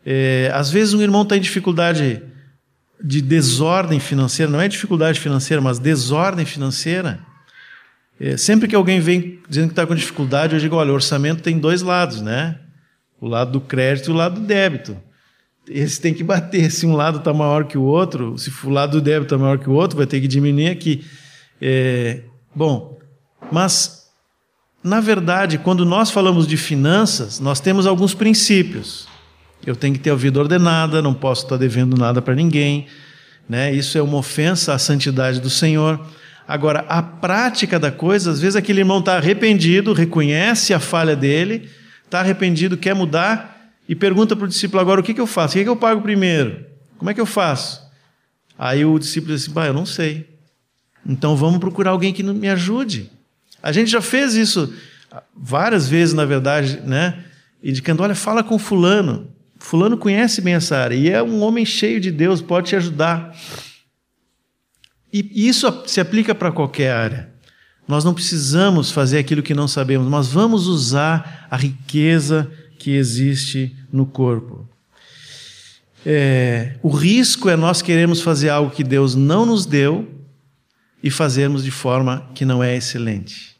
[0.05, 2.21] É, às vezes um irmão está em dificuldade
[3.01, 7.25] de desordem financeira, não é dificuldade financeira, mas desordem financeira.
[8.19, 11.41] É, sempre que alguém vem dizendo que está com dificuldade, eu digo: olha, o orçamento
[11.41, 12.59] tem dois lados, né?
[13.21, 14.97] O lado do crédito e o lado do débito.
[15.67, 16.71] Esse tem que bater.
[16.71, 19.57] Se um lado está maior que o outro, se o lado do débito está maior
[19.57, 21.05] que o outro, vai ter que diminuir aqui.
[21.61, 22.21] É,
[22.55, 22.97] bom,
[23.51, 24.07] mas,
[24.83, 29.07] na verdade, quando nós falamos de finanças, nós temos alguns princípios.
[29.65, 32.87] Eu tenho que ter a vida ordenada, não posso estar devendo nada para ninguém.
[33.47, 33.73] Né?
[33.73, 35.99] Isso é uma ofensa à santidade do Senhor.
[36.49, 41.69] Agora, a prática da coisa, às vezes aquele irmão está arrependido, reconhece a falha dele,
[42.03, 45.53] está arrependido, quer mudar e pergunta para o discípulo: agora o que, que eu faço?
[45.53, 46.65] O que, que eu pago primeiro?
[46.97, 47.87] Como é que eu faço?
[48.57, 50.27] Aí o discípulo diz assim: bah, eu não sei.
[51.05, 53.11] Então vamos procurar alguém que me ajude.
[53.61, 54.73] A gente já fez isso
[55.35, 57.25] várias vezes, na verdade, né?
[57.63, 59.29] Indicando, olha, fala com fulano.
[59.59, 63.35] Fulano conhece bem essa área e é um homem cheio de Deus, pode te ajudar.
[65.11, 67.29] E isso se aplica para qualquer área.
[67.87, 73.75] Nós não precisamos fazer aquilo que não sabemos, mas vamos usar a riqueza que existe
[73.91, 74.69] no corpo.
[76.05, 80.07] É, o risco é nós queremos fazer algo que Deus não nos deu
[81.03, 83.55] e fazermos de forma que não é excelente.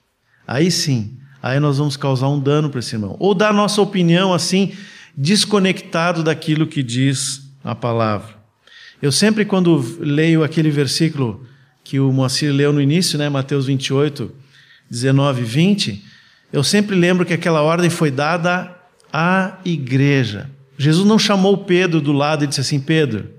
[0.48, 3.16] Aí sim, aí nós vamos causar um dano para esse irmão.
[3.20, 4.74] Ou dar nossa opinião assim,
[5.18, 8.39] desconectado daquilo que diz a palavra.
[9.02, 11.46] Eu sempre, quando leio aquele versículo
[11.86, 14.30] que o Moacir leu no início, né, Mateus 28,
[14.90, 16.04] 19 e 20,
[16.52, 18.76] eu sempre lembro que aquela ordem foi dada
[19.12, 20.50] à igreja.
[20.78, 23.30] Jesus não chamou Pedro do lado e disse assim: Pedro,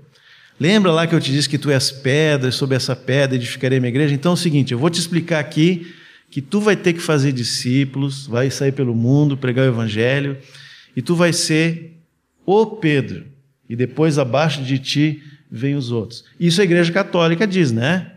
[0.59, 3.79] lembra lá que eu te disse que tu és pedra, e sobre essa pedra edificarei
[3.79, 4.15] minha igreja?
[4.15, 5.93] Então é o seguinte, eu vou te explicar aqui
[6.31, 10.37] que tu vai ter que fazer discípulos, vai sair pelo mundo, pregar o evangelho,
[10.95, 11.99] e tu vai ser
[12.45, 13.25] o Pedro,
[13.69, 16.23] e depois abaixo de ti vem os outros.
[16.39, 18.13] Isso a igreja católica diz, né?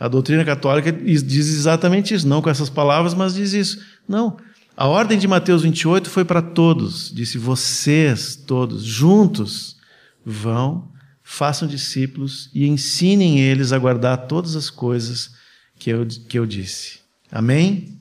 [0.00, 3.80] A doutrina católica diz exatamente isso, não com essas palavras, mas diz isso.
[4.08, 4.36] Não.
[4.76, 7.12] A ordem de Mateus 28 foi para todos.
[7.14, 9.76] Disse: vocês todos, juntos,
[10.24, 10.88] vão,
[11.22, 15.30] façam discípulos e ensinem eles a guardar todas as coisas
[15.78, 16.98] que eu, que eu disse.
[17.30, 17.96] Amém?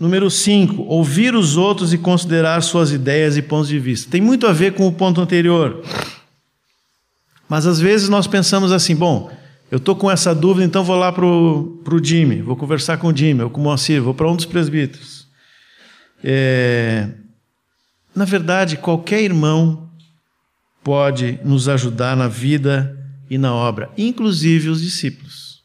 [0.00, 4.10] Número 5, ouvir os outros e considerar suas ideias e pontos de vista.
[4.10, 5.84] Tem muito a ver com o ponto anterior.
[7.50, 9.28] Mas às vezes nós pensamos assim: bom,
[9.72, 13.16] eu estou com essa dúvida, então vou lá para o Jimmy, vou conversar com o
[13.16, 15.26] Jimmy, ou com o Moacir, vou para um dos presbíteros.
[16.22, 17.08] É,
[18.14, 19.90] na verdade, qualquer irmão
[20.84, 22.96] pode nos ajudar na vida
[23.28, 25.60] e na obra, inclusive os discípulos.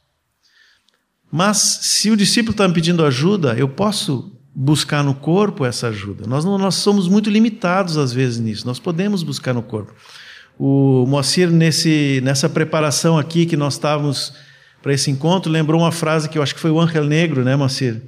[1.31, 6.25] Mas se o discípulo está me pedindo ajuda, eu posso buscar no corpo essa ajuda.
[6.25, 9.93] Nós, não, nós somos muito limitados às vezes nisso, nós podemos buscar no corpo.
[10.58, 14.34] O Moacir, nesse, nessa preparação aqui que nós estávamos
[14.82, 17.56] para esse encontro, lembrou uma frase que eu acho que foi o Ángel Negro, né,
[17.56, 18.01] Moacir?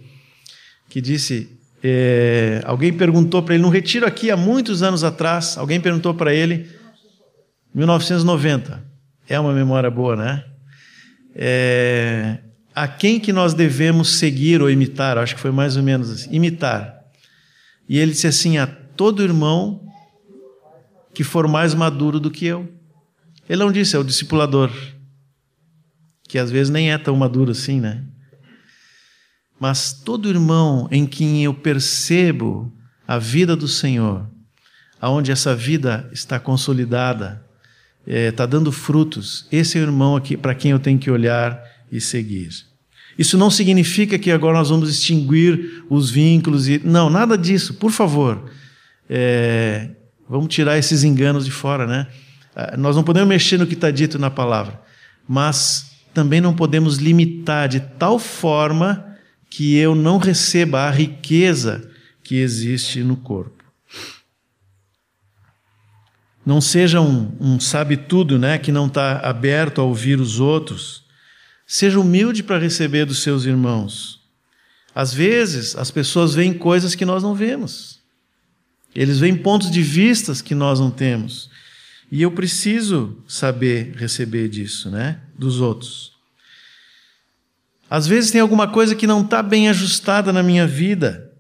[0.88, 5.80] Que disse: é, alguém perguntou para ele, num retiro aqui há muitos anos atrás, alguém
[5.80, 6.70] perguntou para ele,
[7.74, 8.84] 1990,
[9.28, 10.44] é uma memória boa, né?
[11.36, 12.38] É,
[12.74, 15.18] a quem que nós devemos seguir ou imitar?
[15.18, 16.96] Acho que foi mais ou menos assim, imitar.
[17.90, 19.87] E ele disse assim: a todo irmão
[21.18, 22.72] que for mais maduro do que eu.
[23.50, 24.72] Ele não disse, é o discipulador,
[26.30, 28.04] que às vezes nem é tão maduro assim, né?
[29.60, 32.72] Mas todo irmão em quem eu percebo
[33.08, 34.30] a vida do Senhor,
[35.02, 37.44] aonde essa vida está consolidada,
[38.06, 41.60] está é, dando frutos, esse é o irmão aqui para quem eu tenho que olhar
[41.92, 42.52] e seguir.
[43.18, 47.74] Isso não significa que agora nós vamos extinguir os vínculos e não, nada disso.
[47.74, 48.52] Por favor,
[49.10, 49.97] é,
[50.30, 52.08] Vamos tirar esses enganos de fora, né?
[52.56, 54.82] Ah, nós não podemos mexer no que está dito na palavra,
[55.28, 59.16] mas também não podemos limitar de tal forma
[59.50, 61.90] que eu não receba a riqueza
[62.24, 63.64] que existe no corpo.
[66.46, 71.04] Não seja um, um sabe-tudo, né, que não está aberto a ouvir os outros.
[71.66, 74.22] Seja humilde para receber dos seus irmãos.
[74.96, 78.00] Às vezes, as pessoas veem coisas que nós não vemos.
[78.98, 81.52] Eles veem pontos de vistas que nós não temos.
[82.12, 85.20] E eu preciso saber receber disso, né?
[85.38, 86.14] Dos outros.
[87.88, 91.32] Às vezes tem alguma coisa que não está bem ajustada na minha vida,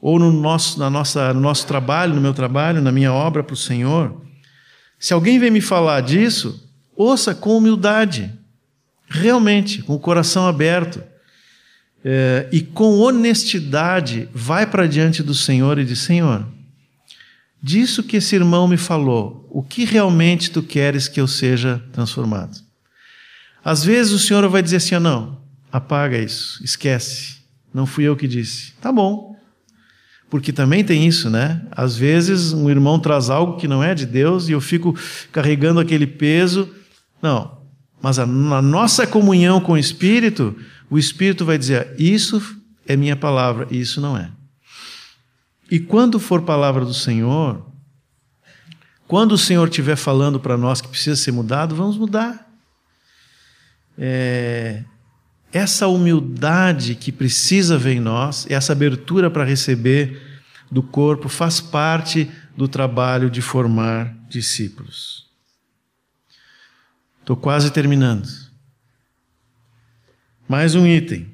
[0.00, 3.54] ou no nosso, na nossa, no nosso trabalho, no meu trabalho, na minha obra para
[3.54, 4.20] o Senhor.
[4.98, 8.32] Se alguém vem me falar disso, ouça com humildade,
[9.08, 11.00] realmente, com o coração aberto.
[12.04, 16.44] É, e com honestidade, vai para diante do Senhor e diz: Senhor,
[17.64, 22.62] disso que esse irmão me falou, o que realmente tu queres que eu seja transformado?
[23.64, 25.40] Às vezes o Senhor vai dizer assim: ah, não,
[25.72, 27.38] apaga isso, esquece,
[27.72, 28.74] não fui eu que disse.
[28.82, 29.34] Tá bom.
[30.28, 31.62] Porque também tem isso, né?
[31.70, 34.94] Às vezes um irmão traz algo que não é de Deus e eu fico
[35.32, 36.68] carregando aquele peso.
[37.22, 37.62] Não,
[38.02, 40.54] mas a, na nossa comunhão com o Espírito,
[40.90, 42.42] o Espírito vai dizer: Isso
[42.86, 44.30] é minha palavra, isso não é.
[45.70, 47.64] E quando for palavra do Senhor,
[49.06, 52.50] quando o Senhor estiver falando para nós que precisa ser mudado, vamos mudar.
[53.96, 54.84] É,
[55.52, 60.20] essa humildade que precisa ver em nós, essa abertura para receber
[60.70, 65.28] do corpo, faz parte do trabalho de formar discípulos.
[67.20, 68.28] Estou quase terminando.
[70.48, 71.33] Mais um item.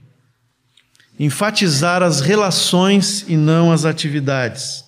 [1.20, 4.86] Enfatizar as relações e não as atividades.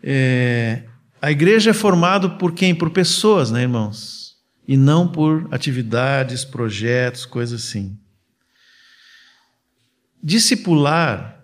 [0.00, 0.84] É,
[1.20, 2.72] a igreja é formada por quem?
[2.72, 4.36] Por pessoas, né, irmãos?
[4.66, 7.98] E não por atividades, projetos, coisas assim.
[10.22, 11.42] Discipular,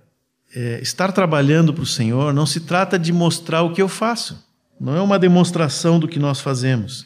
[0.55, 4.41] é, estar trabalhando para o Senhor, não se trata de mostrar o que eu faço.
[4.79, 7.05] Não é uma demonstração do que nós fazemos,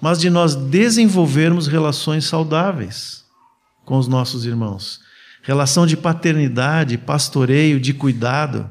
[0.00, 3.25] mas de nós desenvolvermos relações saudáveis
[3.86, 5.00] com os nossos irmãos.
[5.42, 8.68] Relação de paternidade, pastoreio, de cuidado,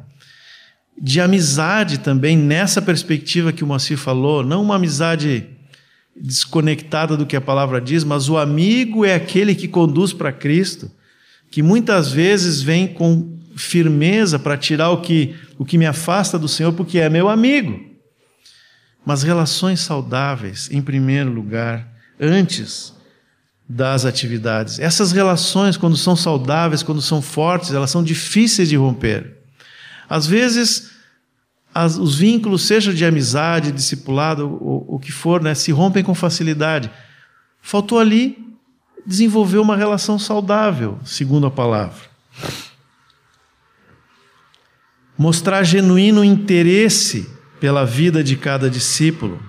[1.01, 5.47] de amizade também, nessa perspectiva que o Moacir falou, não uma amizade
[6.15, 10.91] desconectada do que a palavra diz, mas o amigo é aquele que conduz para Cristo,
[11.49, 16.47] que muitas vezes vem com firmeza para tirar o que, o que me afasta do
[16.47, 17.79] Senhor, porque é meu amigo.
[19.05, 21.87] Mas relações saudáveis, em primeiro lugar,
[22.19, 22.94] antes
[23.67, 24.79] das atividades.
[24.79, 29.37] Essas relações, quando são saudáveis, quando são fortes, elas são difíceis de romper.
[30.07, 30.91] Às vezes,
[31.73, 36.13] as, os vínculos, seja de amizade, discipulado, o, o que for, né, se rompem com
[36.13, 36.91] facilidade.
[37.61, 38.37] Faltou ali
[39.05, 42.15] desenvolver uma relação saudável, segundo a palavra.
[45.17, 49.41] Mostrar genuíno interesse pela vida de cada discípulo.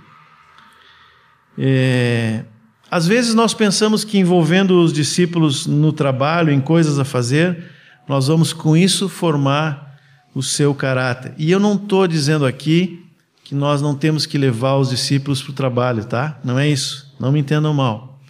[1.58, 2.44] É,
[2.90, 7.64] às vezes nós pensamos que envolvendo os discípulos no trabalho, em coisas a fazer,
[8.08, 9.98] nós vamos com isso formar
[10.34, 11.34] o seu caráter.
[11.36, 13.02] E eu não estou dizendo aqui
[13.42, 16.38] que nós não temos que levar os discípulos para o trabalho, tá?
[16.44, 17.14] Não é isso.
[17.18, 18.20] Não me entendam mal.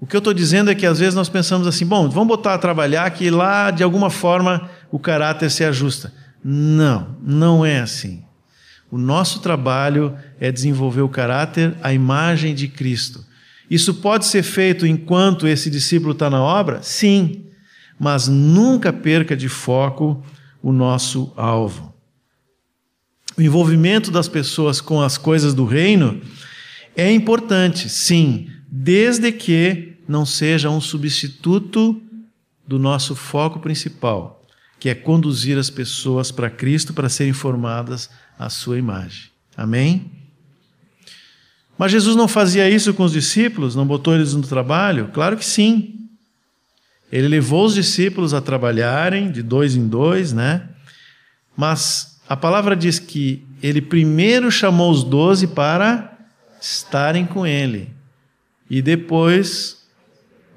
[0.00, 2.54] O que eu estou dizendo é que às vezes nós pensamos assim, bom, vamos botar
[2.54, 6.12] a trabalhar que lá de alguma forma o caráter se ajusta.
[6.44, 8.22] Não, não é assim.
[8.90, 13.24] O nosso trabalho é desenvolver o caráter, a imagem de Cristo.
[13.72, 16.82] Isso pode ser feito enquanto esse discípulo está na obra?
[16.82, 17.46] Sim,
[17.98, 20.22] mas nunca perca de foco
[20.62, 21.90] o nosso alvo.
[23.34, 26.20] O envolvimento das pessoas com as coisas do reino
[26.94, 31.98] é importante, sim, desde que não seja um substituto
[32.68, 34.44] do nosso foco principal,
[34.78, 39.30] que é conduzir as pessoas para Cristo para serem formadas a sua imagem.
[39.56, 40.21] Amém?
[41.78, 45.10] Mas Jesus não fazia isso com os discípulos, não botou eles no trabalho?
[45.12, 46.08] Claro que sim.
[47.10, 50.68] Ele levou os discípulos a trabalharem de dois em dois, né?
[51.56, 56.16] Mas a palavra diz que ele primeiro chamou os doze para
[56.60, 57.90] estarem com ele
[58.70, 59.82] e depois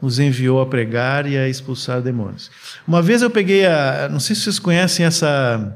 [0.01, 2.51] os enviou a pregar e a expulsar demônios.
[2.87, 4.07] Uma vez eu peguei a.
[4.09, 5.75] Não sei se vocês conhecem essa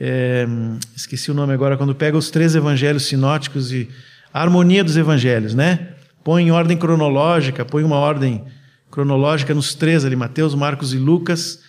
[0.00, 0.46] é,
[0.94, 3.88] esqueci o nome agora, quando pega os três evangelhos sinóticos e
[4.32, 5.88] a harmonia dos evangelhos, né?
[6.22, 8.44] Põe em ordem cronológica, põe uma ordem
[8.90, 11.60] cronológica nos três ali, Mateus, Marcos e Lucas.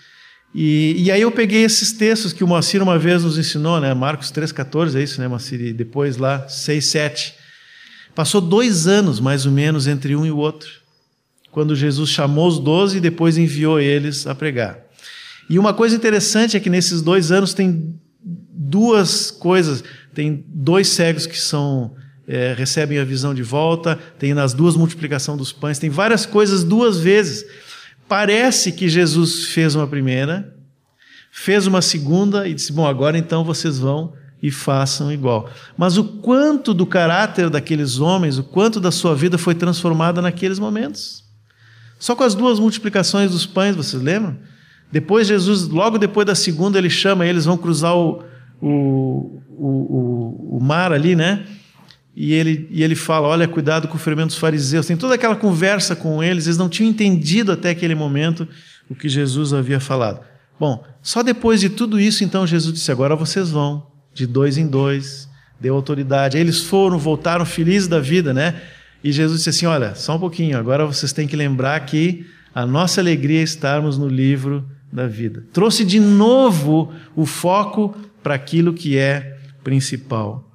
[0.53, 3.93] E, e aí eu peguei esses textos que o Moacir uma vez nos ensinou, né?
[3.93, 5.62] Marcos 3,14, é isso, né, Moacir?
[5.62, 7.34] E depois lá, 6, 7.
[8.16, 10.70] Passou dois anos, mais ou menos, entre um e o outro,
[11.51, 14.80] quando Jesus chamou os doze e depois enviou eles a pregar.
[15.49, 19.84] E uma coisa interessante é que nesses dois anos tem duas coisas.
[20.14, 21.95] Tem dois cegos que são
[22.32, 26.63] é, recebem a visão de volta, tem nas duas multiplicação dos pães, tem várias coisas
[26.63, 27.43] duas vezes.
[28.07, 30.55] Parece que Jesus fez uma primeira,
[31.32, 34.13] fez uma segunda e disse: Bom, agora então vocês vão
[34.43, 35.49] e façam igual.
[35.75, 40.59] Mas o quanto do caráter daqueles homens, o quanto da sua vida foi transformada naqueles
[40.59, 41.23] momentos.
[41.97, 44.38] Só com as duas multiplicações dos pães, vocês lembram?
[44.91, 48.23] Depois Jesus, logo depois da segunda, ele chama, eles vão cruzar o,
[48.61, 51.43] o, o, o mar ali, né?
[52.22, 54.86] E ele, e ele fala: Olha, cuidado com o fermento dos fariseus.
[54.86, 58.45] Tem toda aquela conversa com eles, eles não tinham entendido até aquele momento
[58.89, 60.20] o que Jesus havia falado.
[60.59, 64.67] Bom, só depois de tudo isso, então Jesus disse: Agora vocês vão, de dois em
[64.67, 65.30] dois,
[65.61, 66.36] deu autoridade.
[66.36, 68.63] Aí eles foram, voltaram felizes da vida, né?
[69.01, 72.65] E Jesus disse assim: Olha, só um pouquinho, agora vocês têm que lembrar que a
[72.65, 75.45] nossa alegria é estarmos no livro da vida.
[75.53, 80.48] Trouxe de novo o foco para aquilo que é principal.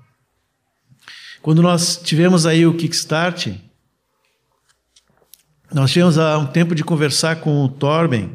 [1.44, 3.48] Quando nós tivemos aí o Kickstart,
[5.70, 8.30] nós tivemos há um tempo de conversar com o Torben,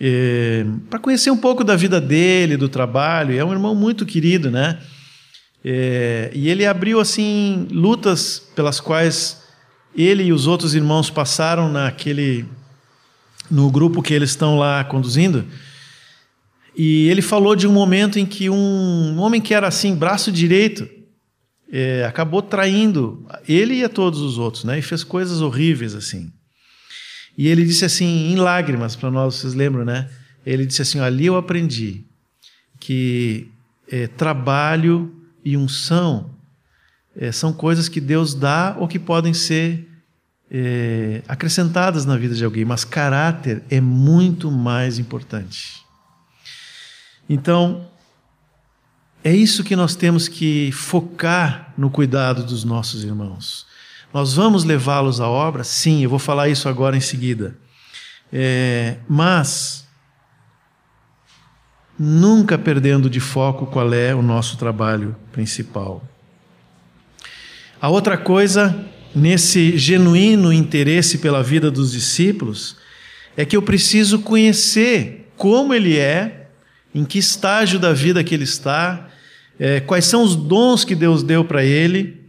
[0.00, 3.38] eh, para conhecer um pouco da vida dele, do trabalho.
[3.38, 4.80] É um irmão muito querido, né?
[5.64, 9.44] Eh, e ele abriu assim lutas pelas quais
[9.96, 12.44] ele e os outros irmãos passaram naquele
[13.48, 15.46] no grupo que eles estão lá conduzindo.
[16.76, 20.98] E ele falou de um momento em que um homem que era assim, braço direito,
[21.72, 24.78] é, acabou traindo ele e a todos os outros, né?
[24.78, 26.32] E fez coisas horríveis assim.
[27.38, 30.10] E ele disse assim, em lágrimas, para nós, vocês lembram, né?
[30.44, 32.04] Ele disse assim: ali eu aprendi
[32.78, 33.48] que
[33.90, 35.14] é, trabalho
[35.44, 36.30] e unção
[37.16, 39.88] é, são coisas que Deus dá ou que podem ser
[40.50, 45.84] é, acrescentadas na vida de alguém, mas caráter é muito mais importante.
[47.28, 47.89] Então,
[49.22, 53.66] é isso que nós temos que focar no cuidado dos nossos irmãos.
[54.12, 55.62] Nós vamos levá-los à obra?
[55.62, 57.56] Sim, eu vou falar isso agora em seguida.
[58.32, 59.86] É, mas,
[61.98, 66.02] nunca perdendo de foco qual é o nosso trabalho principal.
[67.80, 72.76] A outra coisa, nesse genuíno interesse pela vida dos discípulos,
[73.36, 76.39] é que eu preciso conhecer como ele é,
[76.94, 79.08] em que estágio da vida que ele está,
[79.58, 82.20] é, quais são os dons que Deus deu para ele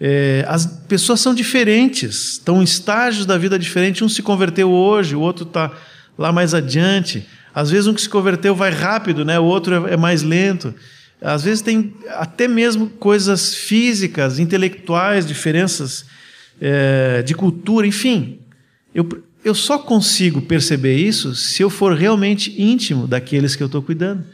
[0.00, 4.02] é, as pessoas são diferentes, estão em estágios da vida diferentes.
[4.02, 5.72] Um se converteu hoje, o outro está
[6.18, 7.26] lá mais adiante.
[7.54, 9.38] Às vezes um que se converteu vai rápido, né?
[9.38, 10.74] o outro é, é mais lento.
[11.20, 16.04] Às vezes tem até mesmo coisas físicas, intelectuais, diferenças
[16.60, 18.38] é, de cultura, enfim.
[18.94, 19.08] Eu,
[19.46, 24.24] eu só consigo perceber isso se eu for realmente íntimo daqueles que eu estou cuidando.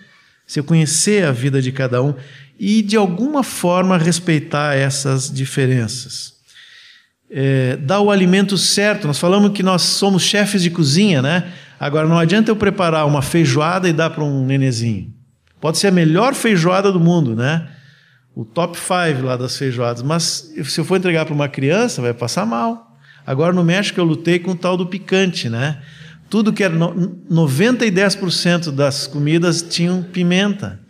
[0.47, 2.15] Se eu conhecer a vida de cada um
[2.59, 6.33] e, de alguma forma, respeitar essas diferenças.
[7.31, 9.07] É, dar o alimento certo.
[9.07, 11.53] Nós falamos que nós somos chefes de cozinha, né?
[11.79, 15.13] Agora, não adianta eu preparar uma feijoada e dar para um nenezinho.
[15.61, 17.69] Pode ser a melhor feijoada do mundo, né?
[18.35, 20.03] O top 5 lá das feijoadas.
[20.03, 22.92] Mas se eu for entregar para uma criança, vai passar mal.
[23.27, 25.81] Agora, no México, eu lutei com o tal do picante, né?
[26.29, 30.81] Tudo que era 90 e 10% das comidas tinham pimenta.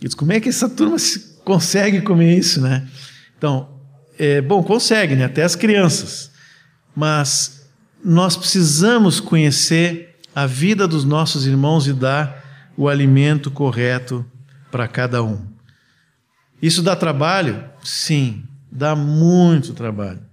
[0.00, 0.96] E diz, como é que essa turma
[1.44, 2.88] consegue comer isso, né?
[3.36, 3.68] Então,
[4.18, 5.24] é, bom, consegue, né?
[5.24, 6.30] Até as crianças.
[6.94, 7.66] Mas
[8.04, 14.24] nós precisamos conhecer a vida dos nossos irmãos e dar o alimento correto
[14.70, 15.46] para cada um.
[16.60, 17.64] Isso dá trabalho?
[17.82, 20.31] Sim, dá muito trabalho.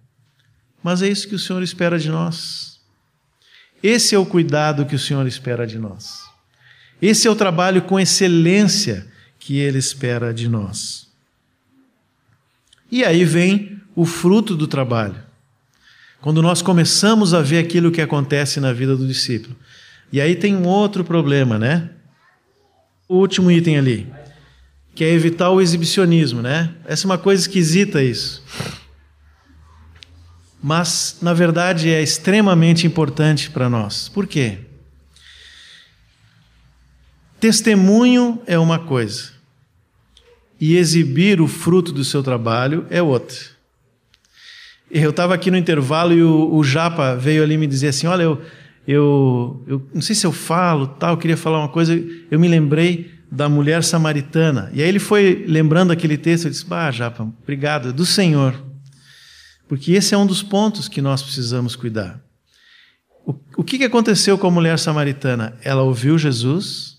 [0.84, 2.80] Mas é isso que o Senhor espera de nós.
[3.82, 6.20] Esse é o cuidado que o Senhor espera de nós.
[7.02, 9.08] Esse é o trabalho com excelência
[9.40, 11.08] que Ele espera de nós.
[12.92, 15.16] E aí vem o fruto do trabalho.
[16.22, 19.56] Quando nós começamos a ver aquilo que acontece na vida do discípulo.
[20.12, 21.90] E aí tem um outro problema, né?
[23.08, 24.08] O último item ali,
[24.94, 26.74] que é evitar o exibicionismo, né?
[26.86, 28.44] Essa é uma coisa esquisita isso.
[30.62, 34.10] Mas, na verdade, é extremamente importante para nós.
[34.10, 34.58] Por quê?
[37.40, 39.32] Testemunho é uma coisa
[40.60, 43.38] e exibir o fruto do seu trabalho é outra.
[44.92, 48.24] Eu estava aqui no intervalo e o, o, Japa veio ali me dizer assim: Olha,
[48.24, 48.42] eu,
[48.88, 51.94] eu, eu não sei se eu falo, tal, eu queria falar uma coisa.
[52.30, 54.70] Eu me lembrei da mulher samaritana.
[54.74, 58.69] E aí ele foi lembrando aquele texto e disse: Bah, Japa, obrigado, é do Senhor.
[59.70, 62.20] Porque esse é um dos pontos que nós precisamos cuidar.
[63.24, 65.56] O, o que aconteceu com a mulher samaritana?
[65.64, 66.98] Ela ouviu Jesus,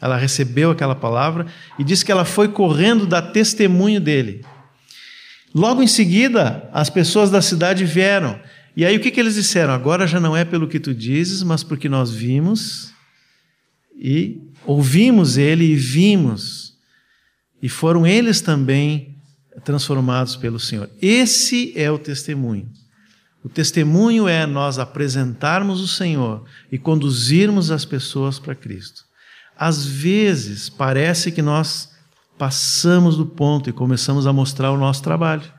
[0.00, 1.46] ela recebeu aquela palavra
[1.78, 4.44] e disse que ela foi correndo dar testemunho dele.
[5.54, 8.40] Logo em seguida, as pessoas da cidade vieram.
[8.76, 9.72] E aí o que, que eles disseram?
[9.72, 12.92] Agora já não é pelo que tu dizes, mas porque nós vimos
[13.96, 16.76] e ouvimos ele e vimos.
[17.62, 19.09] E foram eles também
[19.64, 20.90] transformados pelo Senhor.
[21.00, 22.68] Esse é o testemunho.
[23.42, 29.08] O testemunho é nós apresentarmos o Senhor e conduzirmos as pessoas para Cristo
[29.60, 31.90] às vezes parece que nós
[32.38, 35.52] passamos do ponto e começamos a mostrar o nosso trabalho.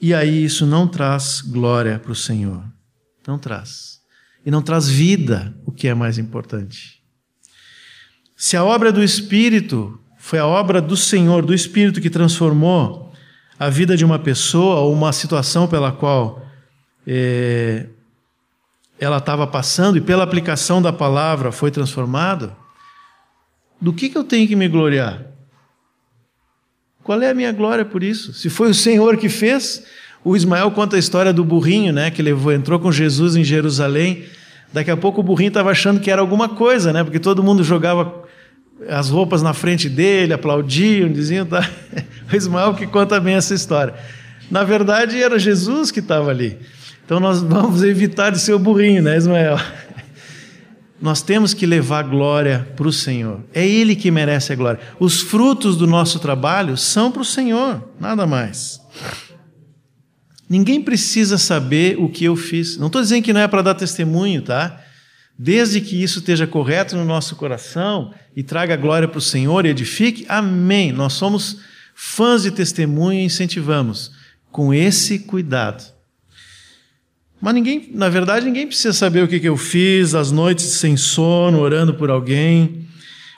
[0.00, 2.64] E aí isso não traz glória para o Senhor.
[3.26, 4.00] Não traz.
[4.46, 7.02] E não traz vida, o que é mais importante.
[8.34, 13.10] Se a obra do Espírito foi a obra do Senhor, do Espírito que transformou
[13.58, 16.46] a vida de uma pessoa ou uma situação pela qual
[17.06, 17.86] é,
[19.00, 22.54] ela estava passando e pela aplicação da palavra foi transformado,
[23.80, 25.24] do que, que eu tenho que me gloriar?
[27.02, 28.34] Qual é a minha glória por isso?
[28.34, 29.82] Se foi o Senhor que fez,
[30.22, 34.26] o Ismael conta a história do burrinho, né, que levou, entrou com Jesus em Jerusalém.
[34.74, 37.64] Daqui a pouco o burrinho estava achando que era alguma coisa, né, porque todo mundo
[37.64, 38.27] jogava
[38.86, 41.68] as roupas na frente dele, aplaudiam, diziam, tá?
[42.30, 43.94] O Ismael que conta bem essa história.
[44.50, 46.58] Na verdade, era Jesus que estava ali.
[47.04, 49.56] Então nós vamos evitar de ser o burrinho, né, Ismael?
[51.00, 53.40] Nós temos que levar glória para o Senhor.
[53.54, 54.80] É Ele que merece a glória.
[54.98, 58.80] Os frutos do nosso trabalho são para o Senhor, nada mais.
[60.48, 62.76] Ninguém precisa saber o que eu fiz.
[62.76, 64.80] Não estou dizendo que não é para dar testemunho, tá?
[65.38, 69.68] Desde que isso esteja correto no nosso coração e traga glória para o Senhor e
[69.68, 70.90] edifique, amém.
[70.90, 71.60] Nós somos
[71.94, 74.10] fãs de testemunho e incentivamos
[74.50, 75.84] com esse cuidado.
[77.40, 80.96] Mas ninguém, na verdade, ninguém precisa saber o que, que eu fiz, as noites sem
[80.96, 82.88] sono, orando por alguém,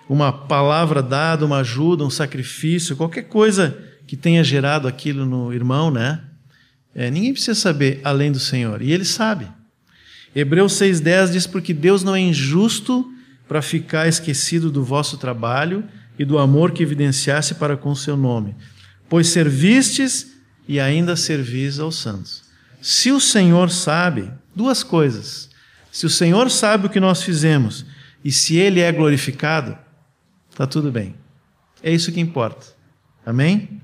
[0.09, 5.91] uma palavra dada, uma ajuda, um sacrifício, qualquer coisa que tenha gerado aquilo no irmão,
[5.91, 6.23] né?
[6.95, 9.47] É, ninguém precisa saber além do Senhor, e Ele sabe.
[10.35, 13.13] Hebreus 6,10 diz: Porque Deus não é injusto
[13.49, 15.85] para ficar esquecido do vosso trabalho
[16.19, 18.55] e do amor que evidenciasse para com o seu nome,
[19.09, 20.37] pois servistes
[20.69, 22.45] e ainda servis aos santos.
[22.81, 25.51] Se o Senhor sabe, duas coisas.
[25.91, 27.85] Se o Senhor sabe o que nós fizemos
[28.25, 29.77] e se Ele é glorificado,
[30.49, 31.15] está tudo bem.
[31.83, 32.67] É isso que importa.
[33.27, 33.81] Amém?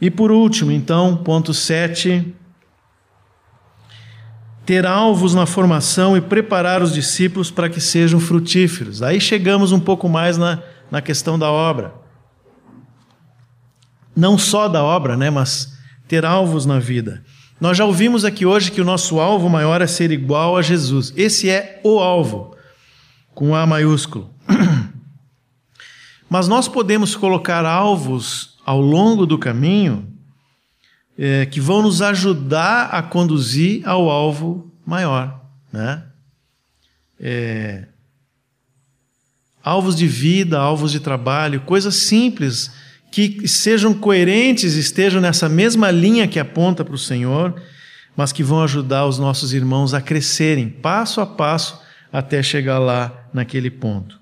[0.00, 2.34] E por último, então, ponto 7.
[4.64, 9.02] Ter alvos na formação e preparar os discípulos para que sejam frutíferos.
[9.02, 12.00] Aí chegamos um pouco mais na, na questão da obra
[14.14, 17.22] não só da obra, né, mas ter alvos na vida.
[17.60, 21.12] Nós já ouvimos aqui hoje que o nosso alvo maior é ser igual a Jesus.
[21.16, 22.56] Esse é o alvo,
[23.34, 24.30] com A maiúsculo.
[26.28, 30.06] Mas nós podemos colocar alvos ao longo do caminho
[31.22, 35.38] é, que vão nos ajudar a conduzir ao alvo maior.
[35.70, 36.02] Né?
[37.20, 37.84] É,
[39.62, 42.70] alvos de vida, alvos de trabalho, coisas simples
[43.12, 47.60] que sejam coerentes, estejam nessa mesma linha que aponta para o Senhor,
[48.16, 51.78] mas que vão ajudar os nossos irmãos a crescerem passo a passo
[52.10, 54.18] até chegar lá naquele ponto.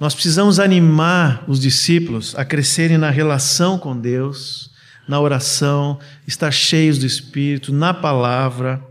[0.00, 4.70] Nós precisamos animar os discípulos a crescerem na relação com Deus,
[5.08, 8.82] na oração, estar cheios do Espírito, na palavra.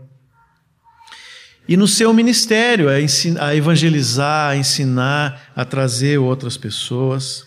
[1.68, 7.46] E no seu ministério, a, evangelizar, a ensinar, a trazer outras pessoas.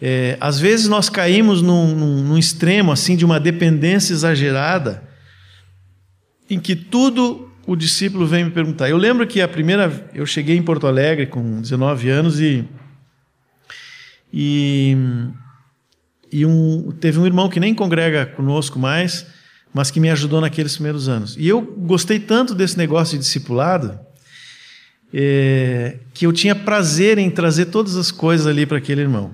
[0.00, 5.02] É, às vezes nós caímos num, num, num extremo assim de uma dependência exagerada,
[6.50, 8.88] em que tudo o discípulo vem me perguntar.
[8.88, 12.64] Eu lembro que a primeira, eu cheguei em Porto Alegre com 19 anos e
[14.32, 14.96] e,
[16.30, 19.26] e um, teve um irmão que nem congrega conosco mais,
[19.72, 21.36] mas que me ajudou naqueles primeiros anos.
[21.38, 23.98] E eu gostei tanto desse negócio de discipulado
[25.12, 29.32] é, que eu tinha prazer em trazer todas as coisas ali para aquele irmão.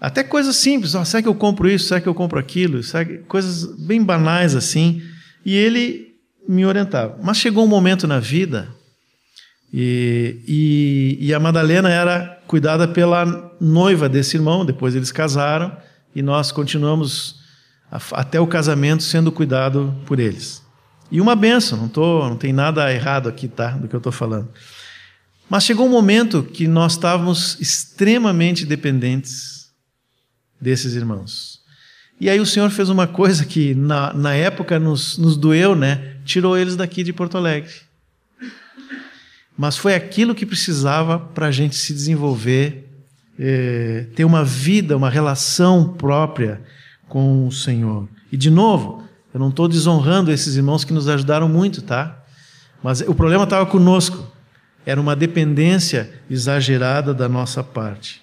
[0.00, 1.86] Até coisas simples, oh, será que eu compro isso?
[1.86, 2.80] Será que eu compro aquilo?
[2.80, 3.18] Que...
[3.28, 5.00] Coisas bem banais assim.
[5.44, 6.16] E ele
[6.48, 7.18] me orientava.
[7.22, 8.68] Mas chegou um momento na vida
[9.72, 15.74] e, e, e, a Madalena era cuidada pela noiva desse irmão, depois eles casaram
[16.14, 17.40] e nós continuamos
[18.10, 20.62] até o casamento sendo cuidado por eles.
[21.10, 23.70] E uma benção, não, tô, não tem nada errado aqui, tá?
[23.70, 24.48] Do que eu estou falando.
[25.48, 29.70] Mas chegou um momento que nós estávamos extremamente dependentes
[30.60, 31.60] desses irmãos.
[32.20, 36.16] E aí o Senhor fez uma coisa que na, na época nos, nos doeu, né?
[36.24, 37.72] Tirou eles daqui de Porto Alegre.
[39.56, 42.88] Mas foi aquilo que precisava para a gente se desenvolver,
[43.38, 46.60] é, ter uma vida, uma relação própria
[47.08, 48.08] com o Senhor.
[48.30, 52.22] E de novo, eu não estou desonrando esses irmãos que nos ajudaram muito, tá?
[52.82, 54.30] Mas o problema estava conosco.
[54.84, 58.20] Era uma dependência exagerada da nossa parte.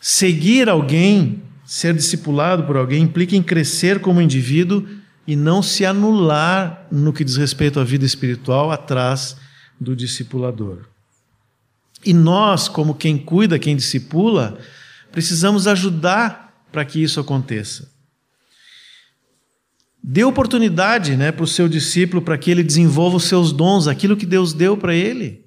[0.00, 4.86] Seguir alguém, ser discipulado por alguém, implica em crescer como indivíduo
[5.26, 9.36] e não se anular no que diz respeito à vida espiritual atrás
[9.80, 10.86] do discipulador.
[12.04, 14.58] E nós, como quem cuida, quem discipula,
[15.10, 17.90] precisamos ajudar para que isso aconteça.
[20.02, 24.16] Dê oportunidade né, para o seu discípulo para que ele desenvolva os seus dons, aquilo
[24.16, 25.44] que Deus deu para ele.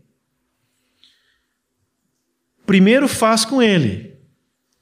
[2.65, 4.15] Primeiro faz com ele,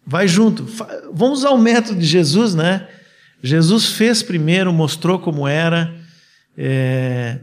[0.05, 0.65] vai junto.
[1.13, 2.87] Vamos usar o método de Jesus, né?
[3.41, 5.95] Jesus fez primeiro, mostrou como era,
[6.57, 7.39] é,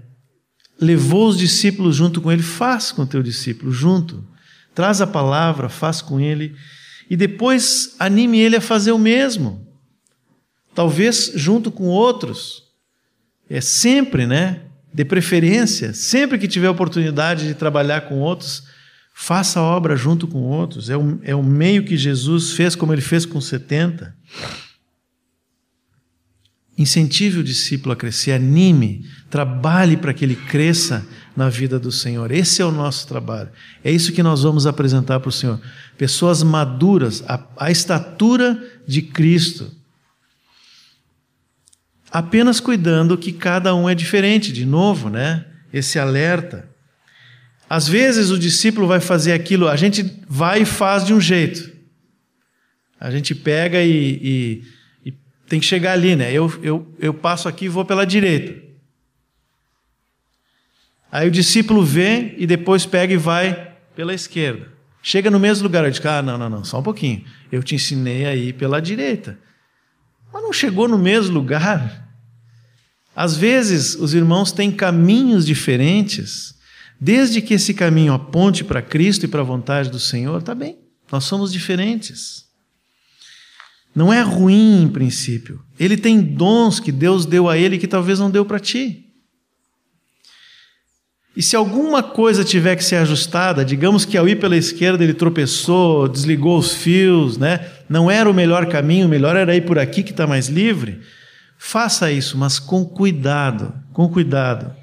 [0.80, 2.42] levou os discípulos junto com ele.
[2.42, 4.24] Faz com o teu discípulo junto.
[4.74, 6.54] Traz a palavra, faz com ele.
[7.08, 9.66] E depois anime ele a fazer o mesmo.
[10.74, 12.64] Talvez junto com outros.
[13.48, 14.62] É sempre, né?
[14.92, 18.64] De preferência, sempre que tiver oportunidade de trabalhar com outros,
[19.18, 20.90] Faça a obra junto com outros.
[20.90, 24.14] É o, é o meio que Jesus fez, como ele fez com 70.
[26.78, 32.30] Incentive o discípulo a crescer, anime, trabalhe para que ele cresça na vida do Senhor.
[32.30, 33.48] Esse é o nosso trabalho.
[33.82, 35.60] É isso que nós vamos apresentar para o Senhor.
[35.96, 39.72] Pessoas maduras, a, a estatura de Cristo.
[42.10, 45.46] Apenas cuidando que cada um é diferente, de novo, né?
[45.72, 46.68] Esse alerta.
[47.68, 51.72] Às vezes o discípulo vai fazer aquilo, a gente vai e faz de um jeito.
[53.00, 54.62] A gente pega e, e
[55.48, 56.32] tem que chegar ali, né?
[56.32, 58.64] Eu, eu, eu passo aqui e vou pela direita.
[61.10, 64.72] Aí o discípulo vê e depois pega e vai pela esquerda.
[65.02, 67.24] Chega no mesmo lugar, eu digo, ah, não, não, não, só um pouquinho.
[67.50, 69.38] Eu te ensinei a ir pela direita.
[70.32, 72.10] Mas não chegou no mesmo lugar.
[73.14, 76.56] Às vezes, os irmãos têm caminhos diferentes,
[77.00, 80.76] desde que esse caminho aponte para Cristo e para a vontade do Senhor, tá bem,
[81.10, 82.45] nós somos diferentes.
[83.96, 85.58] Não é ruim em princípio.
[85.80, 89.06] Ele tem dons que Deus deu a ele que talvez não deu para ti.
[91.34, 95.14] E se alguma coisa tiver que ser ajustada, digamos que ao ir pela esquerda ele
[95.14, 97.66] tropeçou, desligou os fios, né?
[97.88, 101.00] não era o melhor caminho, o melhor era ir por aqui que está mais livre,
[101.58, 104.74] faça isso, mas com cuidado, com cuidado,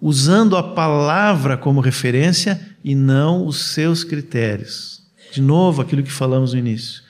[0.00, 5.02] usando a palavra como referência e não os seus critérios.
[5.32, 7.07] De novo, aquilo que falamos no início.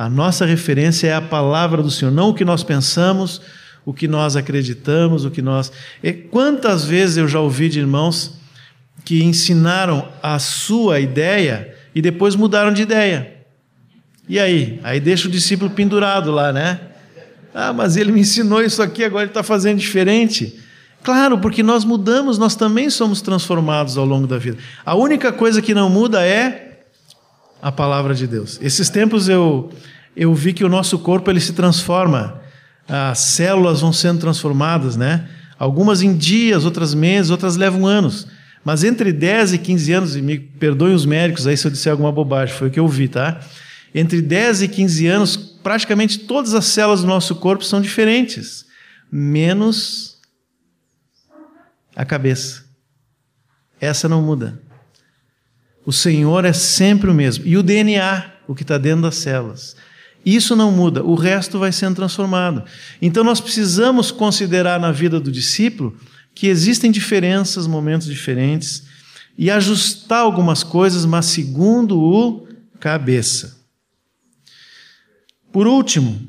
[0.00, 3.38] A nossa referência é a palavra do Senhor, não o que nós pensamos,
[3.84, 5.70] o que nós acreditamos, o que nós.
[6.02, 8.32] E quantas vezes eu já ouvi de irmãos
[9.04, 13.30] que ensinaram a sua ideia e depois mudaram de ideia.
[14.26, 14.80] E aí?
[14.82, 16.80] Aí deixa o discípulo pendurado lá, né?
[17.54, 20.58] Ah, mas ele me ensinou isso aqui, agora ele está fazendo diferente.
[21.02, 24.56] Claro, porque nós mudamos, nós também somos transformados ao longo da vida.
[24.82, 26.69] A única coisa que não muda é
[27.62, 28.58] a palavra de Deus.
[28.62, 29.70] Esses tempos eu,
[30.16, 32.40] eu vi que o nosso corpo ele se transforma,
[32.88, 35.28] as células vão sendo transformadas, né?
[35.58, 38.26] Algumas em dias, outras meses, outras levam anos.
[38.64, 41.92] Mas entre 10 e 15 anos, e me perdoem os médicos aí se eu disser
[41.92, 43.40] alguma bobagem, foi o que eu vi, tá?
[43.94, 48.64] Entre 10 e 15 anos, praticamente todas as células do nosso corpo são diferentes,
[49.10, 50.18] menos
[51.94, 52.64] a cabeça.
[53.80, 54.60] Essa não muda.
[55.90, 57.44] O Senhor é sempre o mesmo.
[57.44, 59.74] E o DNA, o que está dentro das células.
[60.24, 62.62] Isso não muda, o resto vai sendo transformado.
[63.02, 65.98] Então nós precisamos considerar na vida do discípulo
[66.32, 68.84] que existem diferenças, momentos diferentes,
[69.36, 72.46] e ajustar algumas coisas, mas segundo o
[72.78, 73.58] cabeça.
[75.50, 76.20] Por último,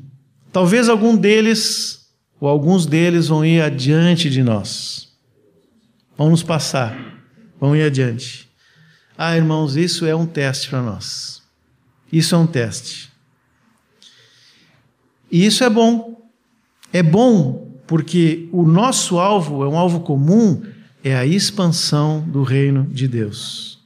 [0.52, 2.08] talvez algum deles,
[2.40, 5.06] ou alguns deles, vão ir adiante de nós.
[6.18, 7.22] Vão nos passar,
[7.60, 8.50] vão ir adiante.
[9.16, 11.42] Ah, irmãos, isso é um teste para nós.
[12.10, 13.10] Isso é um teste.
[15.30, 16.20] E isso é bom.
[16.92, 20.62] É bom porque o nosso alvo é um alvo comum,
[21.04, 23.78] é a expansão do reino de Deus.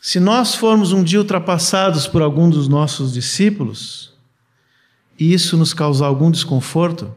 [0.00, 4.12] Se nós formos um dia ultrapassados por algum dos nossos discípulos,
[5.18, 7.14] e isso nos causar algum desconforto,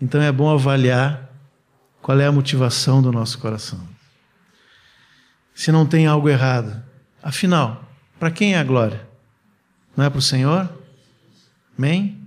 [0.00, 1.30] então é bom avaliar
[2.00, 3.91] qual é a motivação do nosso coração
[5.54, 6.82] se não tem algo errado.
[7.22, 7.88] Afinal,
[8.18, 9.06] para quem é a glória?
[9.96, 10.68] Não é para o Senhor?
[11.76, 12.18] Amém?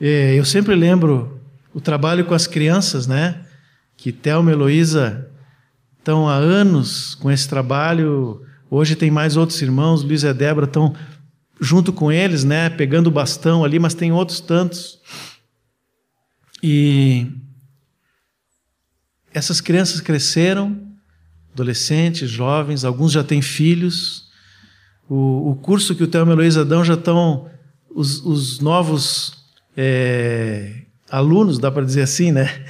[0.00, 1.40] É, eu sempre lembro
[1.72, 3.44] o trabalho com as crianças, né?
[3.96, 5.30] Que Thelma e Heloísa
[5.98, 8.44] estão há anos com esse trabalho.
[8.70, 10.94] Hoje tem mais outros irmãos, Luiz e Débora estão
[11.60, 12.68] junto com eles, né?
[12.68, 15.00] Pegando o bastão ali, mas tem outros tantos.
[16.62, 17.30] E
[19.32, 20.83] essas crianças cresceram,
[21.54, 24.24] adolescentes, jovens, alguns já têm filhos.
[25.08, 27.48] O, o curso que o Thelma e Heloísa dão já estão
[27.88, 29.44] os, os novos
[29.76, 32.64] é, alunos, dá para dizer assim, né?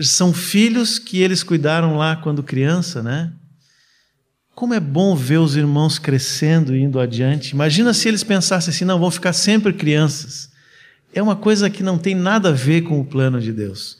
[0.00, 3.32] São filhos que eles cuidaram lá quando criança, né?
[4.54, 7.52] Como é bom ver os irmãos crescendo e indo adiante.
[7.52, 10.50] Imagina se eles pensassem assim: não, vão ficar sempre crianças.
[11.12, 13.98] É uma coisa que não tem nada a ver com o plano de Deus.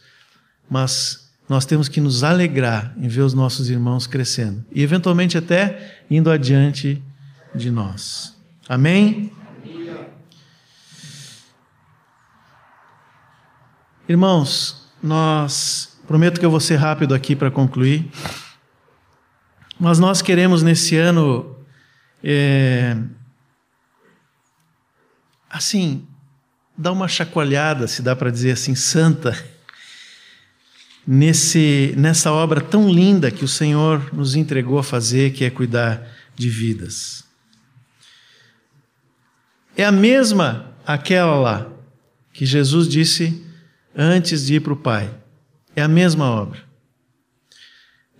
[0.68, 5.96] Mas nós temos que nos alegrar em ver os nossos irmãos crescendo e, eventualmente, até
[6.08, 7.02] indo adiante
[7.52, 8.36] de nós.
[8.68, 9.32] Amém?
[14.08, 15.98] Irmãos, nós.
[16.06, 18.08] Prometo que eu vou ser rápido aqui para concluir.
[19.76, 21.56] Mas nós queremos nesse ano.
[22.22, 22.96] É,
[25.50, 26.06] assim,
[26.78, 29.36] dar uma chacoalhada, se dá para dizer assim, santa
[31.12, 36.06] nesse, nessa obra tão linda que o Senhor nos entregou a fazer, que é cuidar
[36.36, 37.24] de vidas.
[39.76, 41.66] É a mesma aquela lá
[42.32, 43.44] que Jesus disse
[43.92, 45.10] antes de ir para o Pai.
[45.74, 46.60] É a mesma obra.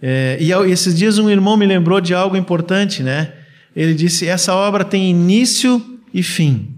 [0.03, 3.35] É, e esses dias um irmão me lembrou de algo importante, né?
[3.77, 6.77] Ele disse: essa obra tem início e fim.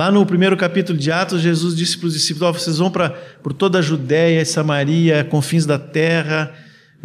[0.00, 3.10] Lá no primeiro capítulo de Atos, Jesus disse para os discípulos: oh, vocês vão para
[3.42, 6.54] por toda a Judéia, Samaria, confins da terra,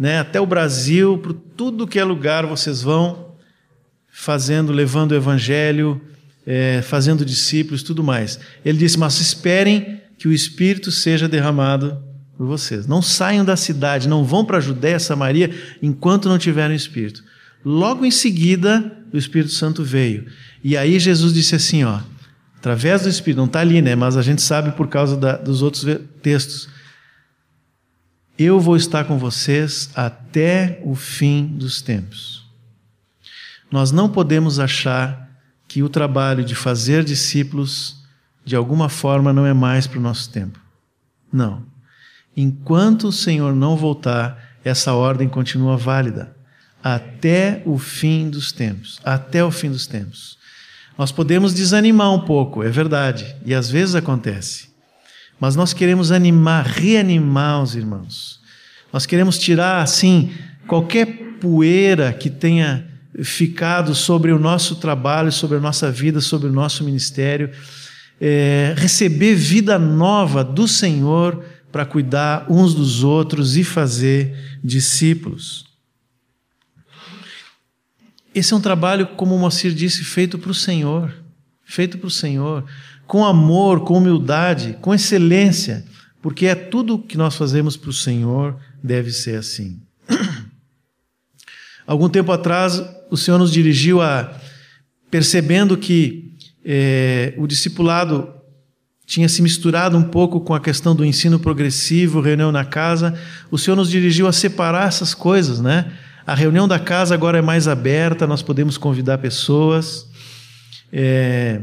[0.00, 3.34] né, até o Brasil, por tudo que é lugar vocês vão
[4.08, 6.00] fazendo, levando o evangelho,
[6.46, 8.40] é, fazendo discípulos, tudo mais.
[8.64, 12.02] Ele disse: mas esperem que o Espírito seja derramado
[12.34, 12.86] por vocês.
[12.86, 15.50] Não saiam da cidade, não vão para a Judéia, Samaria,
[15.82, 17.22] enquanto não tiverem o Espírito.
[17.62, 20.24] Logo em seguida, o Espírito Santo veio.
[20.64, 22.00] E aí Jesus disse assim, ó,
[22.66, 23.94] através do Espírito, não está ali, né?
[23.94, 25.86] Mas a gente sabe por causa da, dos outros
[26.20, 26.68] textos.
[28.36, 32.44] Eu vou estar com vocês até o fim dos tempos.
[33.70, 35.30] Nós não podemos achar
[35.68, 38.04] que o trabalho de fazer discípulos,
[38.44, 40.58] de alguma forma, não é mais para o nosso tempo.
[41.32, 41.62] Não.
[42.36, 46.34] Enquanto o Senhor não voltar, essa ordem continua válida
[46.82, 49.00] até o fim dos tempos.
[49.04, 50.36] Até o fim dos tempos.
[50.98, 54.68] Nós podemos desanimar um pouco, é verdade, e às vezes acontece.
[55.38, 58.40] Mas nós queremos animar, reanimar os irmãos.
[58.92, 60.32] Nós queremos tirar, assim,
[60.66, 61.06] qualquer
[61.38, 62.86] poeira que tenha
[63.22, 67.50] ficado sobre o nosso trabalho, sobre a nossa vida, sobre o nosso ministério.
[68.18, 75.65] É, receber vida nova do Senhor para cuidar uns dos outros e fazer discípulos.
[78.36, 81.10] Esse é um trabalho, como o Moacir disse, feito para o Senhor,
[81.64, 82.66] feito para o Senhor,
[83.06, 85.86] com amor, com humildade, com excelência,
[86.20, 89.80] porque é tudo que nós fazemos para o Senhor deve ser assim.
[91.86, 94.38] Algum tempo atrás, o Senhor nos dirigiu a,
[95.10, 98.34] percebendo que é, o discipulado
[99.06, 103.18] tinha se misturado um pouco com a questão do ensino progressivo, reunião na casa,
[103.50, 105.90] o Senhor nos dirigiu a separar essas coisas, né?
[106.26, 110.08] A reunião da casa agora é mais aberta, nós podemos convidar pessoas.
[110.92, 111.62] É,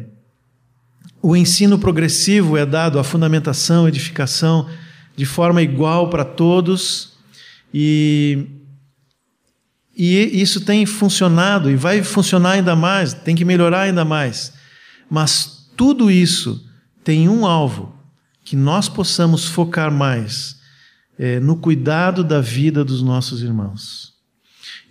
[1.22, 4.70] o ensino progressivo é dado, a fundamentação, edificação,
[5.18, 7.12] de forma igual para todos.
[7.74, 8.48] E,
[9.98, 14.54] e isso tem funcionado e vai funcionar ainda mais, tem que melhorar ainda mais.
[15.10, 16.66] Mas tudo isso
[17.04, 17.94] tem um alvo:
[18.46, 20.56] que nós possamos focar mais
[21.20, 24.13] é, no cuidado da vida dos nossos irmãos.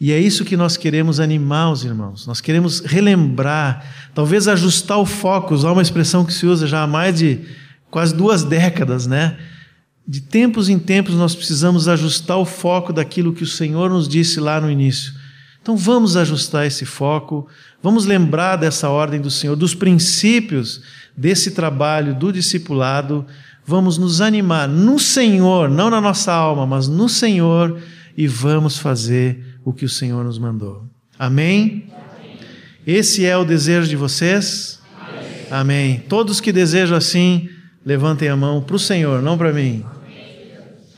[0.03, 2.27] E é isso que nós queremos animar os irmãos.
[2.27, 6.89] Nós queremos relembrar, talvez ajustar o foco, usar uma expressão que se usa já há
[6.89, 7.43] mais de
[7.89, 9.39] quase duas décadas, né?
[10.05, 14.41] De tempos em tempos nós precisamos ajustar o foco daquilo que o Senhor nos disse
[14.41, 15.13] lá no início.
[15.63, 17.47] Então vamos ajustar esse foco,
[17.81, 20.83] vamos lembrar dessa ordem do Senhor, dos princípios
[21.17, 23.25] desse trabalho do discipulado,
[23.65, 27.79] vamos nos animar no Senhor, não na nossa alma, mas no Senhor,
[28.17, 30.85] e vamos fazer o que o Senhor nos mandou.
[31.19, 31.87] Amém?
[31.93, 32.39] Amém.
[32.87, 34.81] Esse é o desejo de vocês?
[34.99, 35.47] Amém.
[35.51, 36.05] Amém.
[36.09, 37.49] Todos que desejam assim,
[37.85, 39.85] levantem a mão para o Senhor, não para mim.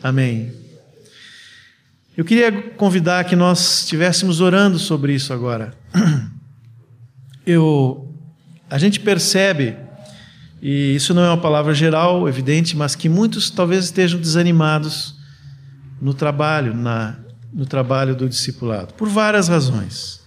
[0.03, 0.53] Amém.
[2.17, 5.75] Eu queria convidar que nós estivéssemos orando sobre isso agora.
[7.45, 8.09] Eu,
[8.71, 9.77] a gente percebe,
[10.63, 15.17] e isso não é uma palavra geral, evidente, mas que muitos talvez estejam desanimados
[16.01, 17.17] no trabalho, na,
[17.55, 20.21] no trabalho do discipulado, por várias razões.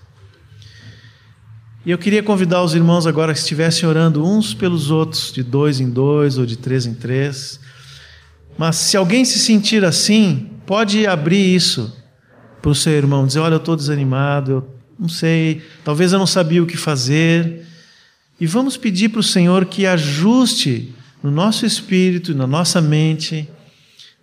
[1.85, 5.79] E eu queria convidar os irmãos agora que estivessem orando uns pelos outros, de dois
[5.79, 7.59] em dois ou de três em três.
[8.57, 11.95] Mas se alguém se sentir assim, pode abrir isso
[12.61, 16.27] para o seu irmão, dizer: Olha, eu estou desanimado, eu não sei, talvez eu não
[16.27, 17.65] sabia o que fazer.
[18.39, 23.49] E vamos pedir para o Senhor que ajuste no nosso espírito, na nossa mente,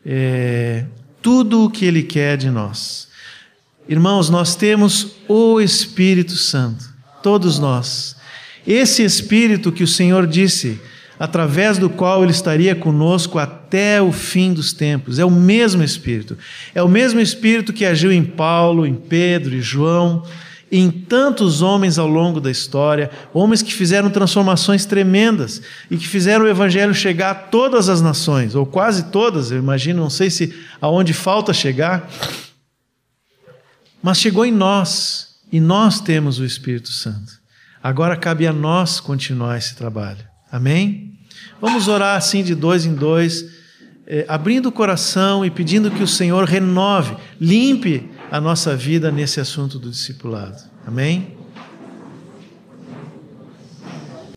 [0.04, 0.84] é,
[1.24, 3.08] tudo o que Ele quer de nós.
[3.88, 6.84] Irmãos, nós temos o Espírito Santo,
[7.22, 8.14] todos nós.
[8.66, 10.78] Esse Espírito que o Senhor disse
[11.18, 15.18] através do qual ele estaria conosco até o fim dos tempos.
[15.18, 16.36] É o mesmo Espírito.
[16.74, 20.24] É o mesmo Espírito que agiu em Paulo, em Pedro e João,
[20.70, 26.44] em tantos homens ao longo da história, homens que fizeram transformações tremendas e que fizeram
[26.44, 30.54] o Evangelho chegar a todas as nações, ou quase todas, eu imagino, não sei se
[30.80, 32.10] aonde falta chegar,
[34.02, 37.32] mas chegou em nós, e nós temos o Espírito Santo.
[37.82, 40.24] Agora cabe a nós continuar esse trabalho.
[40.50, 41.12] Amém?
[41.60, 43.44] Vamos orar assim de dois em dois,
[44.06, 49.38] eh, abrindo o coração e pedindo que o Senhor renove, limpe a nossa vida nesse
[49.38, 50.60] assunto do discipulado.
[50.84, 51.36] Amém?